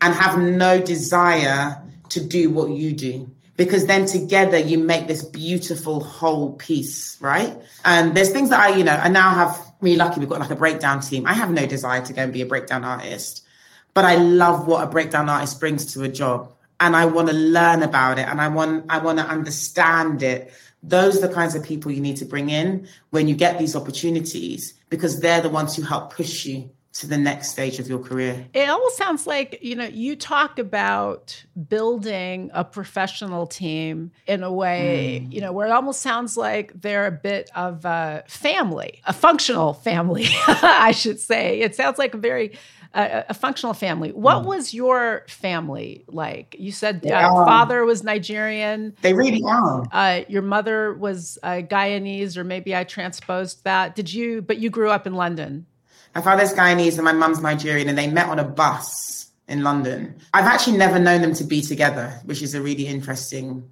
and 0.00 0.14
have 0.14 0.38
no 0.38 0.80
desire 0.80 1.82
to 2.10 2.24
do 2.24 2.50
what 2.50 2.70
you 2.70 2.92
do. 2.92 3.30
Because 3.56 3.86
then 3.86 4.06
together 4.06 4.58
you 4.58 4.78
make 4.78 5.06
this 5.06 5.22
beautiful 5.22 6.02
whole 6.02 6.54
piece, 6.54 7.16
right? 7.20 7.56
And 7.84 8.14
there's 8.14 8.30
things 8.30 8.50
that 8.50 8.60
I, 8.60 8.76
you 8.76 8.84
know, 8.84 8.96
I 8.96 9.08
now 9.08 9.30
have 9.30 9.71
really 9.82 9.96
lucky 9.96 10.20
we've 10.20 10.28
got 10.28 10.40
like 10.40 10.50
a 10.50 10.56
breakdown 10.56 11.00
team. 11.00 11.26
I 11.26 11.34
have 11.34 11.50
no 11.50 11.66
desire 11.66 12.04
to 12.06 12.12
go 12.12 12.22
and 12.22 12.32
be 12.32 12.40
a 12.40 12.46
breakdown 12.46 12.84
artist, 12.84 13.44
but 13.92 14.04
I 14.04 14.14
love 14.16 14.66
what 14.66 14.82
a 14.82 14.86
breakdown 14.86 15.28
artist 15.28 15.60
brings 15.60 15.92
to 15.94 16.02
a 16.04 16.08
job 16.08 16.52
and 16.80 16.96
I 16.96 17.04
want 17.04 17.28
to 17.28 17.34
learn 17.34 17.82
about 17.82 18.18
it 18.18 18.26
and 18.26 18.40
I 18.40 18.48
want 18.48 18.86
I 18.88 18.98
want 18.98 19.18
to 19.18 19.26
understand 19.26 20.22
it. 20.22 20.52
Those 20.82 21.18
are 21.18 21.28
the 21.28 21.34
kinds 21.34 21.54
of 21.54 21.62
people 21.62 21.92
you 21.92 22.00
need 22.00 22.16
to 22.16 22.24
bring 22.24 22.50
in 22.50 22.88
when 23.10 23.28
you 23.28 23.36
get 23.36 23.58
these 23.58 23.76
opportunities 23.76 24.74
because 24.88 25.20
they're 25.20 25.40
the 25.40 25.48
ones 25.48 25.76
who 25.76 25.82
help 25.82 26.12
push 26.12 26.44
you 26.44 26.70
to 26.94 27.06
the 27.06 27.16
next 27.16 27.50
stage 27.50 27.78
of 27.78 27.88
your 27.88 27.98
career. 27.98 28.46
It 28.52 28.68
almost 28.68 28.98
sounds 28.98 29.26
like, 29.26 29.58
you 29.62 29.74
know, 29.74 29.86
you 29.86 30.14
talk 30.14 30.58
about 30.58 31.42
building 31.68 32.50
a 32.52 32.64
professional 32.64 33.46
team 33.46 34.10
in 34.26 34.42
a 34.42 34.52
way, 34.52 35.24
mm. 35.24 35.32
you 35.32 35.40
know, 35.40 35.52
where 35.52 35.66
it 35.66 35.70
almost 35.70 36.02
sounds 36.02 36.36
like 36.36 36.78
they're 36.78 37.06
a 37.06 37.12
bit 37.12 37.50
of 37.54 37.86
a 37.86 38.24
family, 38.28 39.00
a 39.06 39.12
functional 39.14 39.72
family, 39.72 40.26
I 40.46 40.92
should 40.92 41.18
say. 41.18 41.60
It 41.60 41.74
sounds 41.74 41.98
like 41.98 42.12
a 42.12 42.18
very 42.18 42.58
a, 42.94 43.24
a 43.30 43.34
functional 43.34 43.74
family. 43.74 44.12
What 44.12 44.42
mm. 44.42 44.46
was 44.46 44.74
your 44.74 45.24
family 45.28 46.04
like? 46.08 46.56
You 46.58 46.72
said 46.72 47.06
uh, 47.06 47.44
father 47.44 47.84
was 47.84 48.04
Nigerian. 48.04 48.94
They 49.00 49.14
really 49.14 49.42
are. 49.44 49.86
Uh, 49.90 50.22
your 50.28 50.42
mother 50.42 50.94
was 50.94 51.38
uh, 51.42 51.62
Guyanese, 51.62 52.36
or 52.36 52.44
maybe 52.44 52.76
I 52.76 52.84
transposed 52.84 53.64
that. 53.64 53.94
Did 53.94 54.12
you? 54.12 54.42
But 54.42 54.58
you 54.58 54.70
grew 54.70 54.90
up 54.90 55.06
in 55.06 55.14
London. 55.14 55.66
My 56.14 56.20
father's 56.20 56.52
Guyanese 56.52 56.96
and 56.96 57.04
my 57.04 57.12
mum's 57.12 57.40
Nigerian, 57.40 57.88
and 57.88 57.96
they 57.96 58.08
met 58.08 58.28
on 58.28 58.38
a 58.38 58.44
bus 58.44 59.30
in 59.48 59.62
London. 59.62 60.16
I've 60.34 60.44
actually 60.44 60.76
never 60.76 60.98
known 60.98 61.22
them 61.22 61.34
to 61.34 61.44
be 61.44 61.62
together, 61.62 62.20
which 62.24 62.42
is 62.42 62.54
a 62.54 62.60
really 62.60 62.86
interesting 62.86 63.68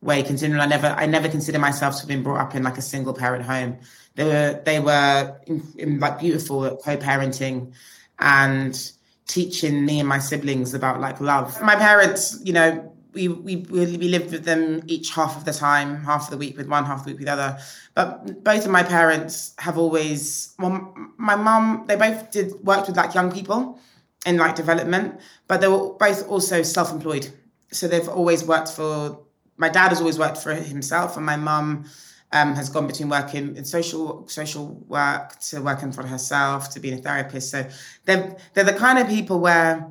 way. 0.00 0.22
Considering 0.22 0.60
I 0.60 0.66
never, 0.66 0.88
I 0.88 1.06
never 1.06 1.28
consider 1.28 1.58
myself 1.58 1.94
to 1.96 2.00
have 2.00 2.08
been 2.08 2.22
brought 2.22 2.40
up 2.40 2.54
in 2.54 2.62
like 2.62 2.78
a 2.78 2.82
single 2.82 3.14
parent 3.14 3.44
home. 3.44 3.78
They 4.14 4.24
were, 4.24 4.62
they 4.64 4.80
were 4.80 5.40
in, 5.46 5.62
in 5.76 5.98
like 5.98 6.20
beautiful 6.20 6.76
co-parenting 6.84 7.72
and 8.18 8.92
teaching 9.26 9.84
me 9.84 10.00
and 10.00 10.08
my 10.08 10.18
siblings 10.18 10.74
about 10.74 11.00
like 11.00 11.20
love. 11.20 11.60
My 11.62 11.76
parents, 11.76 12.38
you 12.44 12.52
know, 12.52 12.93
we, 13.14 13.28
we 13.28 13.56
we 13.56 14.08
lived 14.08 14.32
with 14.32 14.44
them 14.44 14.82
each 14.86 15.10
half 15.10 15.36
of 15.36 15.44
the 15.44 15.52
time, 15.52 16.02
half 16.04 16.24
of 16.24 16.30
the 16.30 16.36
week 16.36 16.56
with 16.56 16.68
one, 16.68 16.84
half 16.84 17.00
of 17.00 17.04
the 17.04 17.12
week 17.12 17.20
with 17.20 17.26
the 17.26 17.32
other. 17.32 17.58
But 17.94 18.42
both 18.44 18.64
of 18.64 18.70
my 18.70 18.82
parents 18.82 19.54
have 19.58 19.78
always, 19.78 20.54
well, 20.58 20.94
my 21.16 21.36
mum, 21.36 21.84
they 21.86 21.96
both 21.96 22.30
did 22.30 22.52
worked 22.64 22.88
with 22.88 22.96
like 22.96 23.14
young 23.14 23.30
people 23.30 23.78
in 24.26 24.36
like 24.36 24.56
development, 24.56 25.20
but 25.48 25.60
they 25.60 25.68
were 25.68 25.94
both 25.94 26.28
also 26.28 26.62
self-employed. 26.62 27.30
So 27.70 27.88
they've 27.88 28.08
always 28.08 28.44
worked 28.44 28.70
for. 28.70 29.20
My 29.56 29.68
dad 29.68 29.90
has 29.90 30.00
always 30.00 30.18
worked 30.18 30.38
for 30.38 30.52
himself, 30.54 31.16
and 31.16 31.24
my 31.24 31.36
mum 31.36 31.84
um, 32.32 32.54
has 32.56 32.68
gone 32.68 32.86
between 32.86 33.08
working 33.08 33.56
in 33.56 33.64
social 33.64 34.26
social 34.28 34.66
work 34.88 35.38
to 35.40 35.60
working 35.60 35.92
for 35.92 36.04
herself 36.04 36.70
to 36.70 36.80
being 36.80 36.98
a 36.98 37.02
therapist. 37.02 37.50
So 37.50 37.66
they're 38.04 38.36
they're 38.52 38.64
the 38.64 38.72
kind 38.72 38.98
of 38.98 39.08
people 39.08 39.38
where 39.38 39.88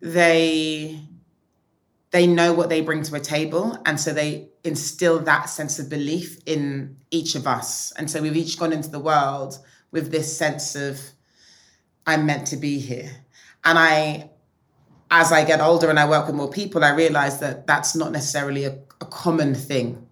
they 0.00 1.00
they 2.14 2.28
know 2.28 2.54
what 2.54 2.68
they 2.68 2.80
bring 2.80 3.02
to 3.02 3.16
a 3.16 3.20
table, 3.20 3.76
and 3.84 3.98
so 3.98 4.12
they 4.12 4.46
instill 4.62 5.18
that 5.18 5.50
sense 5.50 5.80
of 5.80 5.90
belief 5.90 6.38
in 6.46 6.96
each 7.10 7.34
of 7.34 7.44
us. 7.44 7.92
And 7.98 8.08
so 8.08 8.22
we've 8.22 8.36
each 8.36 8.56
gone 8.56 8.72
into 8.72 8.88
the 8.88 9.00
world 9.00 9.58
with 9.90 10.12
this 10.12 10.38
sense 10.38 10.76
of 10.76 11.00
I'm 12.06 12.24
meant 12.24 12.46
to 12.48 12.56
be 12.56 12.78
here, 12.78 13.10
and 13.64 13.78
I. 13.78 14.30
As 15.10 15.30
I 15.30 15.44
get 15.44 15.60
older 15.60 15.90
and 15.90 15.98
I 16.00 16.08
work 16.08 16.26
with 16.26 16.34
more 16.34 16.50
people, 16.50 16.82
I 16.82 16.92
realize 16.92 17.38
that 17.38 17.68
that's 17.68 17.94
not 17.94 18.10
necessarily 18.10 18.64
a, 18.64 18.78
a 19.00 19.04
common 19.04 19.54
thing 19.54 20.08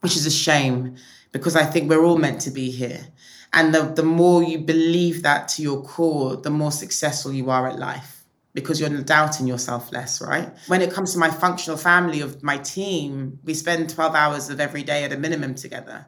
which 0.00 0.16
is 0.16 0.26
a 0.26 0.30
shame 0.30 0.96
because 1.30 1.54
I 1.54 1.64
think 1.64 1.88
we're 1.88 2.02
all 2.02 2.16
meant 2.16 2.40
to 2.40 2.50
be 2.50 2.70
here. 2.70 3.06
And 3.52 3.72
the, 3.72 3.82
the 3.82 4.02
more 4.02 4.42
you 4.42 4.58
believe 4.58 5.22
that 5.22 5.48
to 5.48 5.62
your 5.62 5.82
core, 5.82 6.34
the 6.34 6.50
more 6.50 6.72
successful 6.72 7.32
you 7.32 7.50
are 7.50 7.68
at 7.68 7.78
life 7.78 8.19
because 8.60 8.80
you're 8.80 8.88
doubting 9.02 9.46
yourself 9.46 9.92
less, 9.92 10.20
right? 10.20 10.50
When 10.66 10.82
it 10.82 10.92
comes 10.92 11.12
to 11.12 11.18
my 11.18 11.30
functional 11.30 11.76
family 11.76 12.20
of 12.20 12.42
my 12.42 12.58
team, 12.58 13.38
we 13.44 13.54
spend 13.54 13.90
12 13.90 14.14
hours 14.14 14.50
of 14.50 14.60
every 14.60 14.82
day 14.82 15.04
at 15.04 15.12
a 15.12 15.16
minimum 15.16 15.54
together. 15.54 16.06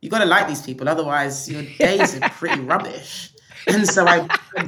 You 0.00 0.10
got 0.10 0.18
to 0.18 0.24
like 0.24 0.48
these 0.48 0.62
people, 0.62 0.88
otherwise 0.88 1.50
your 1.50 1.62
days 1.78 2.20
are 2.20 2.28
pretty 2.30 2.60
rubbish. 2.60 3.30
And 3.68 3.86
so 3.86 4.06
I 4.06 4.28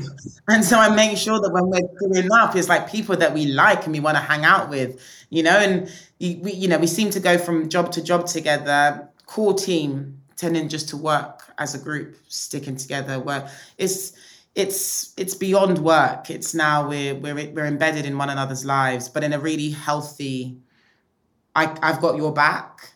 and 0.49 0.65
so 0.65 0.79
I 0.79 0.95
make 0.95 1.19
sure 1.19 1.41
that 1.41 1.51
when 1.51 1.69
we're 1.69 1.81
doing 2.09 2.31
up, 2.33 2.55
it's 2.55 2.69
like 2.69 2.91
people 2.91 3.17
that 3.17 3.35
we 3.35 3.47
like 3.47 3.85
and 3.85 3.93
we 3.93 4.01
want 4.01 4.17
to 4.17 4.23
hang 4.23 4.45
out 4.45 4.71
with, 4.71 5.01
you 5.31 5.43
know. 5.43 5.57
And 5.57 5.91
we, 6.21 6.53
you 6.53 6.69
know, 6.69 6.79
we 6.79 6.87
seem 6.87 7.11
to 7.11 7.21
go 7.21 7.39
from 7.39 7.69
job 7.69 7.93
to 7.93 8.03
job 8.03 8.27
together. 8.27 9.09
Core 9.27 9.55
team 9.55 10.21
tending 10.37 10.69
just 10.69 10.89
to 10.91 10.97
work 10.97 11.43
as 11.59 11.75
a 11.75 11.79
group, 11.79 12.17
sticking 12.29 12.77
together. 12.77 13.19
Where 13.19 13.51
it's 13.79 14.13
it's 14.55 15.13
it's 15.17 15.35
beyond 15.35 15.79
work. 15.79 16.31
It's 16.31 16.55
now 16.55 16.89
we're 16.89 17.15
we're 17.15 17.35
we're 17.35 17.67
embedded 17.67 18.07
in 18.07 18.17
one 18.19 18.31
another's 18.31 18.65
lives, 18.65 19.09
but 19.09 19.25
in 19.25 19.33
a 19.33 19.39
really 19.39 19.71
healthy. 19.71 20.59
I 21.57 21.77
I've 21.83 22.01
got 22.01 22.17
your 22.17 22.33
back, 22.33 22.95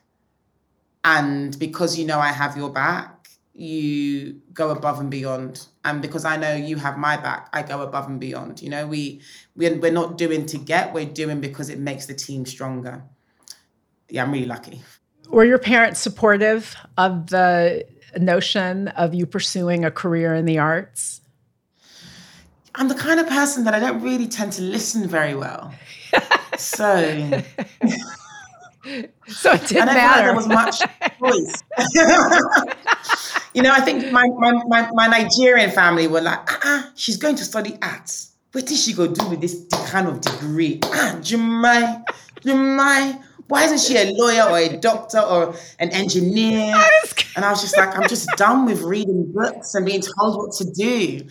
and 1.05 1.59
because 1.59 1.99
you 1.99 2.07
know 2.07 2.19
I 2.19 2.33
have 2.33 2.57
your 2.57 2.71
back, 2.71 3.19
you 3.55 4.41
go 4.53 4.71
above 4.71 5.01
and 5.01 5.11
beyond. 5.11 5.67
And 5.85 6.01
because 6.01 6.25
I 6.25 6.37
know 6.37 6.55
you 6.55 6.77
have 6.77 6.97
my 6.97 7.17
back, 7.17 7.49
I 7.53 7.63
go 7.63 7.83
above 7.83 8.07
and 8.07 8.21
beyond. 8.21 8.63
You 8.63 8.71
know, 8.71 8.87
we 8.87 9.21
we're, 9.57 9.77
we're 9.79 9.93
not 9.93 10.17
doing 10.17 10.47
to 10.47 10.59
get, 10.59 10.93
we're 10.95 11.07
doing 11.07 11.41
because 11.41 11.69
it 11.69 11.79
makes 11.79 12.07
the 12.07 12.15
team 12.15 12.47
stronger. 12.47 13.03
Yeah, 14.09 14.23
I'm 14.23 14.33
really 14.33 14.47
lucky. 14.47 14.81
Were 15.29 15.45
your 15.45 15.59
parents 15.59 16.01
supportive 16.01 16.75
of 16.97 17.29
the 17.29 17.85
notion 18.17 18.89
of 18.89 19.13
you 19.13 19.27
pursuing 19.27 19.85
a 19.85 19.91
career 19.91 20.35
in 20.35 20.45
the 20.45 20.59
arts? 20.59 21.21
I'm 22.79 22.87
the 22.87 22.95
kind 22.95 23.19
of 23.19 23.27
person 23.29 23.65
that 23.65 23.75
I 23.75 23.81
don't 23.81 24.01
really 24.01 24.29
tend 24.29 24.53
to 24.53 24.63
listen 24.63 25.09
very 25.09 25.35
well. 25.35 25.75
so 26.57 26.87
so 29.27 29.53
it 29.53 29.67
didn't 29.67 29.87
matter. 29.87 30.23
there 30.23 30.35
was 30.35 30.47
much 30.47 30.79
choice. 31.19 31.65
you 33.55 33.63
know, 33.63 33.73
I 33.73 33.81
think 33.81 34.13
my, 34.13 34.29
my, 34.29 34.53
my, 34.69 34.89
my, 34.93 35.09
Nigerian 35.09 35.73
family 35.73 36.07
were 36.07 36.21
like, 36.21 36.39
ah, 36.39 36.61
ah, 36.63 36.93
she's 36.95 37.17
going 37.17 37.35
to 37.37 37.45
study 37.45 37.77
arts. 37.83 38.31
What 38.53 38.67
did 38.67 38.79
she 38.79 38.95
to 38.95 39.09
do 39.09 39.29
with 39.29 39.41
this 39.41 39.67
kind 39.87 40.07
of 40.07 40.21
degree? 40.21 40.79
Ah, 40.85 41.17
Jemai, 41.21 42.05
Jemai, 42.43 43.21
why 43.49 43.65
isn't 43.65 43.81
she 43.81 43.97
a 43.97 44.13
lawyer 44.13 44.45
or 44.45 44.59
a 44.59 44.77
doctor 44.77 45.19
or 45.19 45.55
an 45.81 45.91
engineer? 45.91 46.75
And 47.37 47.45
I 47.45 47.51
was 47.51 47.61
just 47.61 47.77
like, 47.77 47.97
I'm 47.97 48.09
just 48.09 48.29
done 48.37 48.67
with 48.67 48.83
reading 48.83 49.31
books 49.33 49.77
and 49.77 49.87
being 49.87 50.01
told 50.01 50.39
what 50.39 50.53
to 50.55 50.65
do. 50.65 51.25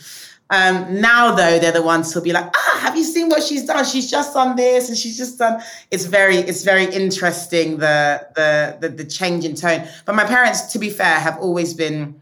Um, 0.50 1.02
now 1.02 1.36
though, 1.36 1.60
they're 1.60 1.72
the 1.72 1.82
ones 1.82 2.14
who'll 2.14 2.24
be 2.24 2.32
like, 2.32 2.50
ah, 2.56 2.80
have 2.82 2.96
you 2.96 3.04
seen 3.04 3.28
what 3.30 3.44
she's 3.44 3.66
done? 3.66 3.84
She's 3.84 4.10
just 4.10 4.34
done 4.34 4.56
this 4.56 4.88
and 4.88 4.98
she's 4.98 5.18
just 5.18 5.38
done. 5.38 5.62
It's 5.92 6.06
very, 6.06 6.38
it's 6.38 6.64
very 6.64 6.86
interesting 6.86 7.78
the 7.78 8.28
the 8.36 8.78
the, 8.80 8.90
the 8.90 9.06
change 9.06 9.44
in 9.44 9.56
tone. 9.56 9.88
But 10.06 10.16
my 10.16 10.24
parents, 10.24 10.72
to 10.74 10.80
be 10.80 10.90
fair, 10.90 11.20
have 11.20 11.38
always 11.40 11.74
been, 11.74 12.22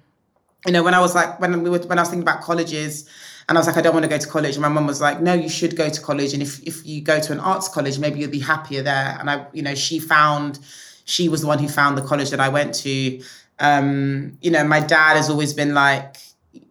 you 0.65 0.71
know, 0.71 0.83
when 0.83 0.93
I 0.93 0.99
was 0.99 1.13
like 1.13 1.39
when 1.39 1.61
we 1.61 1.69
were 1.69 1.79
when 1.79 1.99
I 1.99 2.01
was 2.01 2.09
thinking 2.09 2.27
about 2.27 2.41
colleges, 2.41 3.07
and 3.47 3.57
I 3.57 3.59
was 3.59 3.67
like, 3.67 3.77
I 3.77 3.81
don't 3.81 3.93
want 3.93 4.03
to 4.03 4.09
go 4.09 4.17
to 4.17 4.27
college. 4.27 4.55
And 4.55 4.61
my 4.63 4.69
mum 4.69 4.87
was 4.87 5.01
like, 5.01 5.21
No, 5.21 5.33
you 5.33 5.49
should 5.49 5.75
go 5.75 5.89
to 5.89 6.01
college. 6.01 6.33
And 6.33 6.41
if 6.41 6.61
if 6.63 6.85
you 6.85 7.01
go 7.01 7.19
to 7.19 7.31
an 7.31 7.39
arts 7.39 7.67
college, 7.67 7.99
maybe 7.99 8.19
you'll 8.19 8.31
be 8.31 8.39
happier 8.39 8.81
there. 8.81 9.17
And 9.19 9.29
I, 9.29 9.45
you 9.53 9.61
know, 9.61 9.75
she 9.75 9.99
found, 9.99 10.59
she 11.05 11.29
was 11.29 11.41
the 11.41 11.47
one 11.47 11.59
who 11.59 11.67
found 11.67 11.97
the 11.97 12.01
college 12.01 12.31
that 12.31 12.39
I 12.39 12.49
went 12.49 12.73
to. 12.75 13.21
Um, 13.59 14.37
you 14.41 14.49
know, 14.49 14.63
my 14.63 14.79
dad 14.79 15.15
has 15.15 15.29
always 15.29 15.53
been 15.53 15.75
like, 15.75 16.17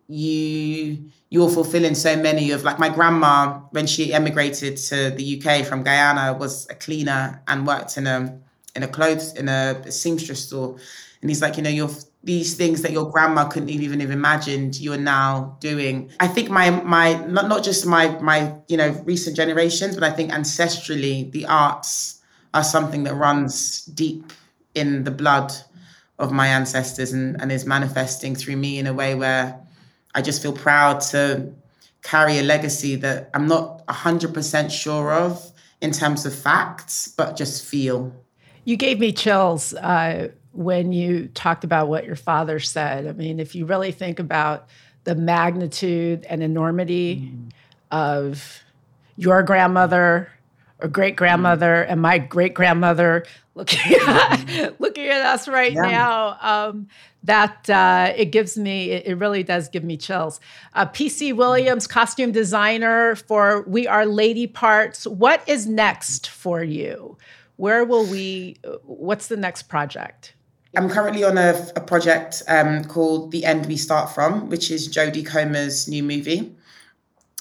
you 0.08 1.10
you're 1.34 1.50
fulfilling 1.50 1.96
so 1.96 2.14
many 2.14 2.52
of 2.52 2.62
like 2.62 2.78
my 2.78 2.88
grandma 2.88 3.58
when 3.72 3.88
she 3.88 4.14
emigrated 4.14 4.76
to 4.76 5.10
the 5.10 5.24
UK 5.34 5.66
from 5.66 5.82
Guyana 5.82 6.32
was 6.32 6.64
a 6.70 6.76
cleaner 6.76 7.42
and 7.48 7.66
worked 7.66 7.96
in 7.96 8.06
a 8.06 8.38
in 8.76 8.84
a 8.84 8.86
clothes 8.86 9.34
in 9.34 9.48
a 9.48 9.90
seamstress 9.90 10.44
store. 10.44 10.76
And 11.20 11.28
he's 11.28 11.42
like 11.42 11.56
you 11.56 11.64
know 11.64 11.70
you're 11.70 11.90
these 12.22 12.54
things 12.54 12.82
that 12.82 12.92
your 12.92 13.10
grandma 13.10 13.48
couldn't 13.48 13.70
even 13.70 13.98
have 13.98 14.12
imagined 14.12 14.78
you 14.78 14.92
are 14.92 15.04
now 15.16 15.56
doing. 15.58 16.08
I 16.20 16.28
think 16.28 16.50
my 16.50 16.70
my 16.70 17.14
not, 17.26 17.48
not 17.48 17.64
just 17.64 17.84
my 17.84 18.16
my 18.20 18.54
you 18.68 18.76
know 18.76 18.90
recent 19.04 19.34
generations 19.34 19.96
but 19.96 20.04
i 20.04 20.10
think 20.10 20.30
ancestrally 20.30 21.32
the 21.32 21.46
arts 21.46 22.20
are 22.54 22.62
something 22.62 23.02
that 23.02 23.14
runs 23.14 23.84
deep 23.86 24.32
in 24.76 25.02
the 25.02 25.10
blood 25.10 25.52
of 26.20 26.30
my 26.30 26.46
ancestors 26.46 27.12
and, 27.12 27.40
and 27.40 27.50
is 27.50 27.66
manifesting 27.66 28.36
through 28.36 28.56
me 28.56 28.78
in 28.78 28.86
a 28.86 28.94
way 28.94 29.16
where 29.16 29.63
I 30.14 30.22
just 30.22 30.42
feel 30.42 30.52
proud 30.52 31.00
to 31.12 31.52
carry 32.02 32.38
a 32.38 32.42
legacy 32.42 32.96
that 32.96 33.30
I'm 33.34 33.46
not 33.46 33.84
100% 33.86 34.70
sure 34.70 35.12
of 35.12 35.52
in 35.80 35.90
terms 35.90 36.24
of 36.24 36.34
facts, 36.34 37.08
but 37.16 37.36
just 37.36 37.64
feel. 37.64 38.14
You 38.64 38.76
gave 38.76 38.98
me 39.00 39.12
chills 39.12 39.74
uh, 39.74 40.28
when 40.52 40.92
you 40.92 41.28
talked 41.28 41.64
about 41.64 41.88
what 41.88 42.04
your 42.04 42.16
father 42.16 42.60
said. 42.60 43.06
I 43.06 43.12
mean, 43.12 43.40
if 43.40 43.54
you 43.54 43.66
really 43.66 43.92
think 43.92 44.18
about 44.18 44.68
the 45.04 45.14
magnitude 45.14 46.24
and 46.28 46.42
enormity 46.42 47.16
mm. 47.16 47.50
of 47.90 48.62
your 49.16 49.42
grandmother 49.42 50.30
or 50.80 50.88
great 50.88 51.16
grandmother 51.16 51.84
mm. 51.86 51.92
and 51.92 52.00
my 52.00 52.18
great 52.18 52.54
grandmother 52.54 53.24
looking 53.54 53.94
at, 54.00 54.80
looking 54.80 55.06
at 55.06 55.22
us 55.22 55.48
right 55.48 55.72
yeah. 55.72 55.82
now. 55.82 56.38
Um, 56.40 56.88
that 57.22 57.70
uh, 57.70 58.12
it 58.14 58.26
gives 58.26 58.58
me, 58.58 58.90
it, 58.90 59.06
it, 59.06 59.14
really 59.14 59.42
does 59.42 59.68
give 59.68 59.82
me 59.82 59.96
chills. 59.96 60.40
Uh, 60.74 60.84
PC 60.84 61.34
Williams, 61.34 61.86
costume 61.86 62.32
designer 62.32 63.16
for 63.16 63.62
We 63.62 63.86
Are 63.86 64.04
Lady 64.04 64.46
Parts. 64.46 65.06
What 65.06 65.42
is 65.48 65.66
next 65.66 66.28
for 66.28 66.62
you? 66.62 67.16
Where 67.56 67.84
will 67.84 68.04
we? 68.04 68.56
What's 68.82 69.28
the 69.28 69.36
next 69.36 69.64
project? 69.64 70.34
I'm 70.76 70.88
currently 70.88 71.22
on 71.22 71.38
a, 71.38 71.68
a 71.76 71.80
project 71.80 72.42
um, 72.48 72.84
called 72.84 73.30
The 73.30 73.44
End 73.44 73.66
We 73.66 73.76
Start 73.76 74.12
From, 74.12 74.50
which 74.50 74.70
is 74.70 74.88
Jodie 74.88 75.24
Comer's 75.24 75.88
new 75.88 76.02
movie, 76.02 76.52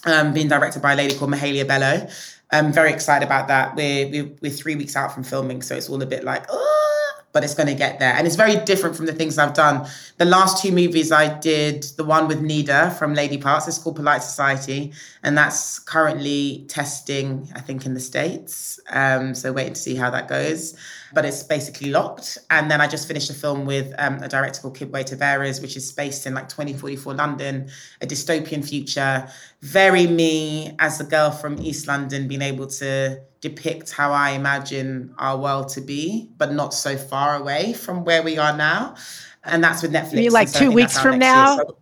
um, 0.06 0.34
being 0.34 0.48
directed 0.48 0.82
by 0.82 0.94
a 0.94 0.96
lady 0.96 1.16
called 1.16 1.32
Mahalia 1.32 1.66
Belo. 1.66 2.10
I'm 2.54 2.72
very 2.72 2.94
excited 2.94 3.26
about 3.26 3.48
that. 3.48 3.76
We're, 3.76 4.08
we're, 4.10 4.32
we're 4.42 4.52
three 4.52 4.76
weeks 4.76 4.96
out 4.96 5.14
from 5.14 5.24
filming, 5.24 5.62
so 5.62 5.76
it's 5.76 5.90
all 5.90 6.02
a 6.02 6.06
bit 6.06 6.24
like, 6.24 6.46
oh, 6.50 7.22
but 7.32 7.44
it's 7.44 7.56
going 7.56 7.68
to 7.68 7.74
get 7.74 8.00
there. 8.00 8.14
And 8.14 8.28
it's 8.28 8.36
very 8.36 8.58
different 8.58 8.96
from 8.96 9.08
the 9.08 9.14
things 9.14 9.40
I've 9.40 9.56
done. 9.56 9.88
The 10.18 10.26
last 10.26 10.62
two 10.62 10.72
movies 10.72 11.12
I 11.12 11.40
did, 11.40 11.84
the 11.98 12.04
one 12.04 12.28
with 12.28 12.42
Nida 12.42 12.94
from 12.94 13.16
Lady 13.16 13.40
Parts, 13.40 13.68
it's 13.68 13.80
called 13.80 13.96
Polite 13.96 14.22
Society, 14.22 14.94
and 15.24 15.36
that's 15.36 15.80
currently 15.80 16.66
testing, 16.68 17.50
I 17.56 17.60
think, 17.60 17.88
in 17.88 17.96
the 17.96 18.00
States. 18.00 18.80
Um, 18.92 19.34
so 19.34 19.52
waiting 19.52 19.74
to 19.74 19.82
see 19.82 19.96
how 19.96 20.12
that 20.12 20.28
goes 20.28 20.78
but 21.14 21.26
it's 21.26 21.44
basically 21.44 21.92
locked. 21.92 22.38
And 22.50 22.70
then 22.70 22.82
I 22.82 22.88
just 22.88 23.08
finished 23.08 23.30
a 23.30 23.34
film 23.34 23.66
with 23.66 23.94
um, 23.98 24.22
a 24.24 24.28
director 24.28 24.62
called 24.62 24.78
Kibwe 24.78 25.04
Tavares, 25.04 25.62
which 25.62 25.78
is 25.78 25.92
based 25.92 26.26
in 26.26 26.34
like 26.34 26.50
2044 26.50 27.14
London, 27.14 27.70
a 28.02 28.08
dystopian 28.08 28.68
future. 28.68 29.28
Very 29.62 30.08
me 30.08 30.76
as 30.80 31.00
a 31.00 31.04
girl 31.04 31.32
from 31.32 31.60
East 31.62 31.88
London, 31.88 32.28
being 32.28 32.42
able 32.42 32.68
to 32.68 33.22
depict 33.42 33.92
how 33.92 34.12
I 34.12 34.32
imagine 34.32 35.14
our 35.18 35.38
world 35.38 35.70
to 35.70 35.82
be, 35.82 36.30
but 36.38 36.54
not 36.54 36.74
so 36.74 36.98
far 36.98 37.36
away 37.36 37.74
from 37.74 38.06
where 38.06 38.24
we 38.24 38.38
are 38.38 38.56
now. 38.56 38.96
And 39.44 39.64
that's 39.64 39.82
with 39.82 39.92
Netflix. 39.92 40.24
You 40.24 40.32
like 40.32 40.52
two 40.52 40.72
weeks 40.72 40.98
from 40.98 41.20
now? 41.20 41.58
So, 41.58 41.78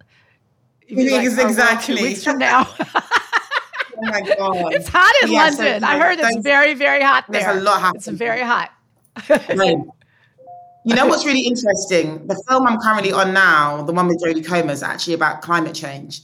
like, 0.90 1.24
exactly. 1.24 1.96
two 1.96 2.04
weeks 2.04 2.24
from 2.26 2.40
now. 2.40 2.68
Oh 4.04 4.08
my 4.08 4.22
god! 4.22 4.74
It's 4.74 4.90
hot 4.90 5.14
in 5.22 5.32
yeah, 5.32 5.44
London. 5.44 5.82
So, 5.82 5.88
I 5.88 6.00
heard 6.00 6.20
it's 6.20 6.38
very, 6.38 6.74
very 6.74 7.04
hot 7.04 7.26
there. 7.30 7.44
There's 7.44 7.58
a 7.58 7.62
lot 7.62 7.82
happening. 7.82 8.00
It's 8.00 8.08
very 8.08 8.42
hot. 8.42 8.72
You 10.84 10.96
know 10.96 11.06
what's 11.06 11.26
really 11.26 11.42
interesting? 11.42 12.26
The 12.26 12.42
film 12.48 12.66
I'm 12.66 12.80
currently 12.80 13.12
on 13.12 13.34
now, 13.34 13.84
the 13.84 13.94
one 13.94 14.08
with 14.08 14.20
Jodie 14.24 14.44
Comer, 14.44 14.72
is 14.72 14.82
actually 14.82 15.14
about 15.14 15.44
climate 15.44 15.76
change. 15.76 16.22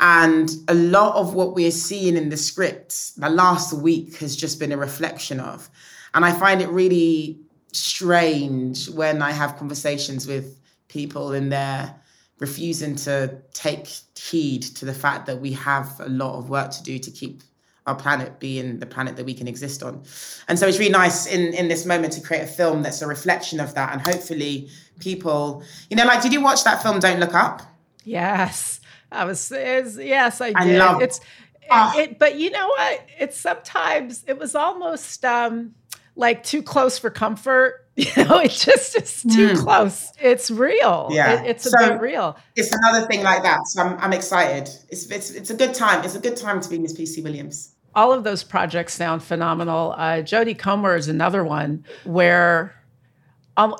And 0.00 0.50
a 0.66 0.74
lot 0.74 1.14
of 1.14 1.34
what 1.34 1.54
we're 1.54 1.70
seeing 1.70 2.16
in 2.16 2.28
the 2.28 2.36
scripts 2.36 3.12
the 3.12 3.30
last 3.30 3.72
week 3.72 4.16
has 4.16 4.34
just 4.34 4.58
been 4.58 4.72
a 4.72 4.76
reflection 4.76 5.38
of. 5.38 5.70
And 6.14 6.24
I 6.24 6.32
find 6.32 6.60
it 6.60 6.68
really 6.70 7.38
strange 7.72 8.88
when 8.88 9.22
I 9.22 9.30
have 9.30 9.56
conversations 9.56 10.26
with 10.26 10.58
people 10.88 11.32
and 11.32 11.52
they're 11.52 11.94
refusing 12.40 12.96
to 12.96 13.38
take 13.52 13.86
heed 14.18 14.62
to 14.62 14.86
the 14.86 14.94
fact 14.94 15.26
that 15.26 15.40
we 15.40 15.52
have 15.52 16.00
a 16.00 16.08
lot 16.08 16.36
of 16.36 16.50
work 16.50 16.72
to 16.72 16.82
do 16.82 16.98
to 16.98 17.10
keep 17.10 17.42
our 17.86 17.94
planet 17.94 18.38
being 18.38 18.78
the 18.78 18.86
planet 18.86 19.16
that 19.16 19.24
we 19.24 19.34
can 19.34 19.48
exist 19.48 19.82
on. 19.82 20.02
And 20.48 20.58
so 20.58 20.66
it's 20.66 20.78
really 20.78 20.92
nice 20.92 21.26
in 21.26 21.54
in 21.54 21.68
this 21.68 21.86
moment 21.86 22.12
to 22.14 22.20
create 22.20 22.42
a 22.42 22.46
film 22.46 22.82
that's 22.82 23.02
a 23.02 23.06
reflection 23.06 23.60
of 23.60 23.74
that 23.74 23.92
and 23.92 24.00
hopefully 24.00 24.68
people, 24.98 25.62
you 25.88 25.96
know, 25.96 26.04
like 26.04 26.22
did 26.22 26.32
you 26.32 26.40
watch 26.40 26.64
that 26.64 26.82
film 26.82 27.00
Don't 27.00 27.20
Look 27.20 27.34
Up? 27.34 27.62
Yes. 28.04 28.80
I 29.12 29.24
was 29.24 29.50
yes, 29.50 30.40
I, 30.40 30.52
I 30.54 30.64
did. 30.64 30.78
Love 30.78 31.02
it's 31.02 31.20
oh. 31.70 31.92
it, 31.96 32.18
but 32.18 32.36
you 32.36 32.50
know 32.50 32.66
what? 32.68 33.06
It's 33.18 33.36
sometimes 33.36 34.24
it 34.26 34.38
was 34.38 34.54
almost 34.54 35.24
um 35.24 35.74
like 36.16 36.42
too 36.42 36.62
close 36.62 36.98
for 36.98 37.10
comfort. 37.10 37.86
You 38.00 38.24
know, 38.24 38.38
it 38.38 38.52
just 38.52 38.96
is 38.96 39.22
too 39.24 39.50
mm. 39.50 39.58
close. 39.58 40.10
It's 40.18 40.50
real. 40.50 41.08
Yeah, 41.10 41.42
it, 41.42 41.50
it's 41.50 41.66
a 41.66 41.70
so 41.70 41.78
bit 41.90 42.00
real. 42.00 42.34
It's 42.56 42.72
another 42.72 43.06
thing 43.06 43.22
like 43.22 43.42
that. 43.42 43.58
So 43.66 43.82
I'm, 43.82 43.98
I'm 43.98 44.14
excited. 44.14 44.70
It's, 44.88 45.10
it's 45.10 45.30
it's 45.32 45.50
a 45.50 45.54
good 45.54 45.74
time. 45.74 46.02
It's 46.02 46.14
a 46.14 46.18
good 46.18 46.36
time 46.36 46.62
to 46.62 46.68
be 46.70 46.78
Miss 46.78 46.98
PC 46.98 47.22
Williams. 47.22 47.74
All 47.94 48.14
of 48.14 48.24
those 48.24 48.42
projects 48.42 48.94
sound 48.94 49.22
phenomenal. 49.22 49.92
Uh, 49.98 50.22
Jodie 50.22 50.58
Comer 50.58 50.96
is 50.96 51.08
another 51.08 51.44
one 51.44 51.84
where 52.04 52.74
um, 53.58 53.74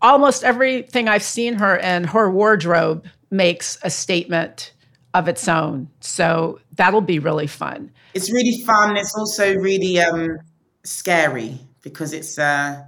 almost 0.00 0.42
everything 0.42 1.08
I've 1.08 1.22
seen 1.22 1.54
her 1.54 1.76
in 1.76 2.04
her 2.04 2.30
wardrobe 2.30 3.04
makes 3.30 3.78
a 3.82 3.90
statement 3.90 4.72
of 5.14 5.28
its 5.28 5.48
own. 5.48 5.88
So 6.00 6.60
that'll 6.76 7.00
be 7.00 7.18
really 7.18 7.46
fun. 7.46 7.90
It's 8.14 8.30
really 8.30 8.62
fun. 8.64 8.96
It's 8.96 9.14
also 9.16 9.54
really 9.54 9.98
um, 10.00 10.38
scary 10.84 11.58
because 11.82 12.12
it's 12.12 12.38
uh, 12.38 12.84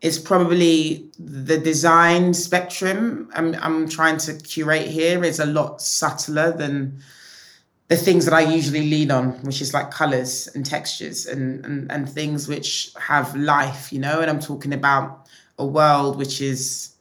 it's 0.00 0.18
probably 0.18 1.10
the 1.18 1.58
design 1.58 2.34
spectrum 2.34 3.30
I'm, 3.34 3.54
I'm 3.56 3.88
trying 3.88 4.18
to 4.18 4.34
curate 4.34 4.88
here 4.88 5.24
is 5.24 5.38
a 5.40 5.46
lot 5.46 5.80
subtler 5.80 6.52
than 6.52 7.02
the 7.88 7.96
things 7.96 8.24
that 8.24 8.32
I 8.32 8.40
usually 8.40 8.88
lean 8.88 9.10
on, 9.10 9.32
which 9.42 9.60
is 9.60 9.74
like 9.74 9.90
colors 9.90 10.48
and 10.54 10.64
textures 10.64 11.26
and, 11.26 11.62
and, 11.66 11.92
and 11.92 12.08
things 12.08 12.48
which 12.48 12.90
have 12.98 13.36
life, 13.36 13.92
you 13.92 13.98
know. 13.98 14.20
And 14.20 14.30
I'm 14.30 14.40
talking 14.40 14.72
about 14.72 15.26
a 15.58 15.66
world 15.66 16.16
which 16.16 16.40
is 16.40 16.94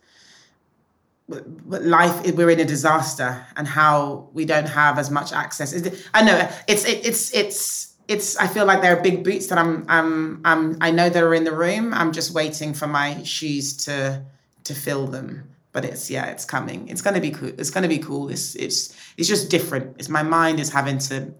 life 1.67 2.35
we're 2.35 2.49
in 2.49 2.59
a 2.59 2.65
disaster 2.65 3.45
and 3.55 3.65
how 3.65 4.27
we 4.33 4.43
don't 4.43 4.67
have 4.67 4.99
as 4.99 5.09
much 5.09 5.31
access 5.31 5.73
i 6.13 6.21
know 6.21 6.49
it's 6.67 6.83
it, 6.83 7.05
it's 7.05 7.33
it's 7.33 7.90
it's 8.11 8.37
i 8.37 8.47
feel 8.47 8.65
like 8.65 8.81
there 8.81 8.95
are 8.95 9.01
big 9.01 9.23
boots 9.23 9.47
that 9.47 9.57
i'm 9.57 9.85
i'm, 9.87 10.41
I'm 10.45 10.77
i 10.81 10.91
know 10.91 11.09
that 11.09 11.23
are 11.23 11.33
in 11.33 11.43
the 11.43 11.55
room. 11.55 11.93
I'm 11.93 12.11
just 12.11 12.33
waiting 12.33 12.73
for 12.73 12.87
my 12.87 13.21
shoes 13.23 13.75
to 13.85 14.23
to 14.63 14.73
fill 14.73 15.07
them. 15.07 15.47
But 15.73 15.85
it's 15.85 16.11
yeah 16.11 16.25
it's 16.25 16.45
coming. 16.45 16.89
It's 16.89 17.01
to 17.01 17.19
be 17.19 17.31
cool 17.31 17.53
it's 17.57 17.71
to 17.71 17.87
be 17.87 17.99
cool. 17.99 18.29
It's 18.29 18.55
it's 18.55 18.95
it's 19.17 19.27
just 19.27 19.49
different. 19.49 19.95
It's 19.99 20.09
my 20.09 20.23
mind 20.23 20.59
is 20.59 20.69
having 20.69 20.99
to 21.09 21.33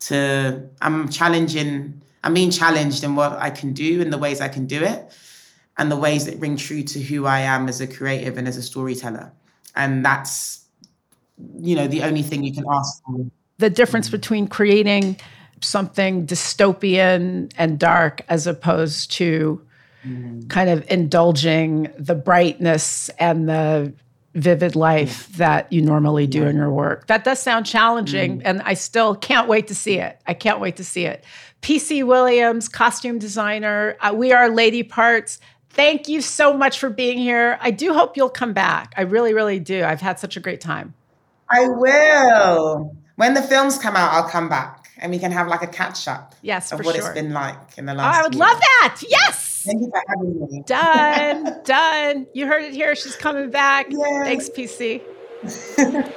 to 0.00 0.68
i'm 0.82 1.08
challenging 1.08 2.02
i'm 2.24 2.34
being 2.34 2.50
challenged 2.50 3.04
in 3.04 3.14
what 3.14 3.32
i 3.38 3.48
can 3.48 3.72
do 3.72 4.02
and 4.02 4.12
the 4.12 4.18
ways 4.18 4.40
i 4.40 4.48
can 4.48 4.66
do 4.66 4.82
it 4.82 5.16
and 5.78 5.90
the 5.90 5.96
ways 5.96 6.26
that 6.26 6.38
ring 6.38 6.56
true 6.56 6.82
to 6.82 7.00
who 7.00 7.26
I 7.26 7.40
am 7.40 7.68
as 7.68 7.80
a 7.80 7.86
creative 7.86 8.38
and 8.38 8.46
as 8.46 8.56
a 8.56 8.62
storyteller. 8.62 9.32
And 9.74 10.04
that's, 10.04 10.64
you 11.58 11.74
know, 11.74 11.88
the 11.88 12.02
only 12.02 12.22
thing 12.22 12.44
you 12.44 12.52
can 12.52 12.64
ask 12.70 13.02
for. 13.04 13.26
The 13.58 13.70
difference 13.70 14.08
between 14.08 14.46
creating 14.46 15.16
something 15.60 16.26
dystopian 16.26 17.52
and 17.56 17.78
dark 17.78 18.22
as 18.28 18.46
opposed 18.46 19.10
to 19.12 19.60
mm. 20.06 20.48
kind 20.48 20.70
of 20.70 20.84
indulging 20.90 21.92
the 21.98 22.14
brightness 22.14 23.08
and 23.18 23.48
the 23.48 23.92
vivid 24.34 24.74
life 24.74 25.28
that 25.36 25.72
you 25.72 25.80
normally 25.80 26.26
do 26.26 26.40
yeah. 26.40 26.48
in 26.48 26.56
your 26.56 26.70
work. 26.70 27.06
That 27.06 27.24
does 27.24 27.40
sound 27.40 27.66
challenging, 27.66 28.38
mm. 28.38 28.42
and 28.44 28.62
I 28.62 28.74
still 28.74 29.14
can't 29.14 29.48
wait 29.48 29.68
to 29.68 29.74
see 29.74 29.98
it. 29.98 30.20
I 30.26 30.34
can't 30.34 30.60
wait 30.60 30.76
to 30.76 30.84
see 30.84 31.04
it. 31.04 31.24
PC 31.62 32.04
Williams, 32.04 32.68
costume 32.68 33.18
designer. 33.18 33.96
Uh, 34.00 34.12
we 34.14 34.32
are 34.32 34.48
Lady 34.48 34.82
Parts. 34.82 35.40
Thank 35.70 36.08
you 36.08 36.20
so 36.20 36.52
much 36.52 36.78
for 36.78 36.90
being 36.90 37.18
here. 37.18 37.58
I 37.60 37.70
do 37.70 37.94
hope 37.94 38.16
you'll 38.16 38.28
come 38.28 38.52
back. 38.52 38.92
I 38.96 39.02
really, 39.02 39.34
really 39.34 39.58
do. 39.58 39.82
I've 39.84 40.00
had 40.00 40.18
such 40.18 40.36
a 40.36 40.40
great 40.40 40.60
time. 40.60 40.94
I 41.50 41.66
will. 41.68 42.96
When 43.16 43.34
the 43.34 43.42
films 43.42 43.78
come 43.78 43.96
out, 43.96 44.12
I'll 44.12 44.28
come 44.28 44.48
back 44.48 44.83
and 45.04 45.12
we 45.12 45.18
can 45.18 45.30
have 45.30 45.48
like 45.48 45.62
a 45.62 45.66
catch 45.66 46.08
up. 46.08 46.34
Yes, 46.40 46.72
of 46.72 46.82
what 46.82 46.96
sure. 46.96 47.04
it's 47.04 47.14
been 47.14 47.34
like 47.34 47.76
in 47.76 47.84
the 47.84 47.92
oh, 47.92 47.96
last. 47.96 48.16
Oh, 48.16 48.20
I 48.20 48.22
would 48.22 48.34
year. 48.34 48.40
love 48.40 48.58
that. 48.58 49.02
Yes. 49.06 49.62
Thank 49.66 49.82
you 49.82 49.90
for 49.90 50.02
having 50.08 50.40
me. 50.50 50.62
Done. 50.64 51.62
done. 51.64 52.26
You 52.32 52.46
heard 52.46 52.64
it 52.64 52.72
here. 52.72 52.96
She's 52.96 53.14
coming 53.14 53.50
back. 53.50 53.90
Thanks, 53.90 54.48
PC. 54.48 55.02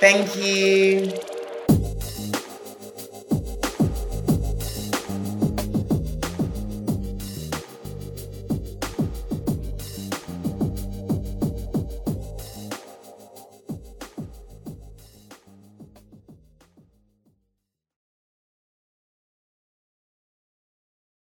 Thank 0.00 0.36
you. 0.36 1.35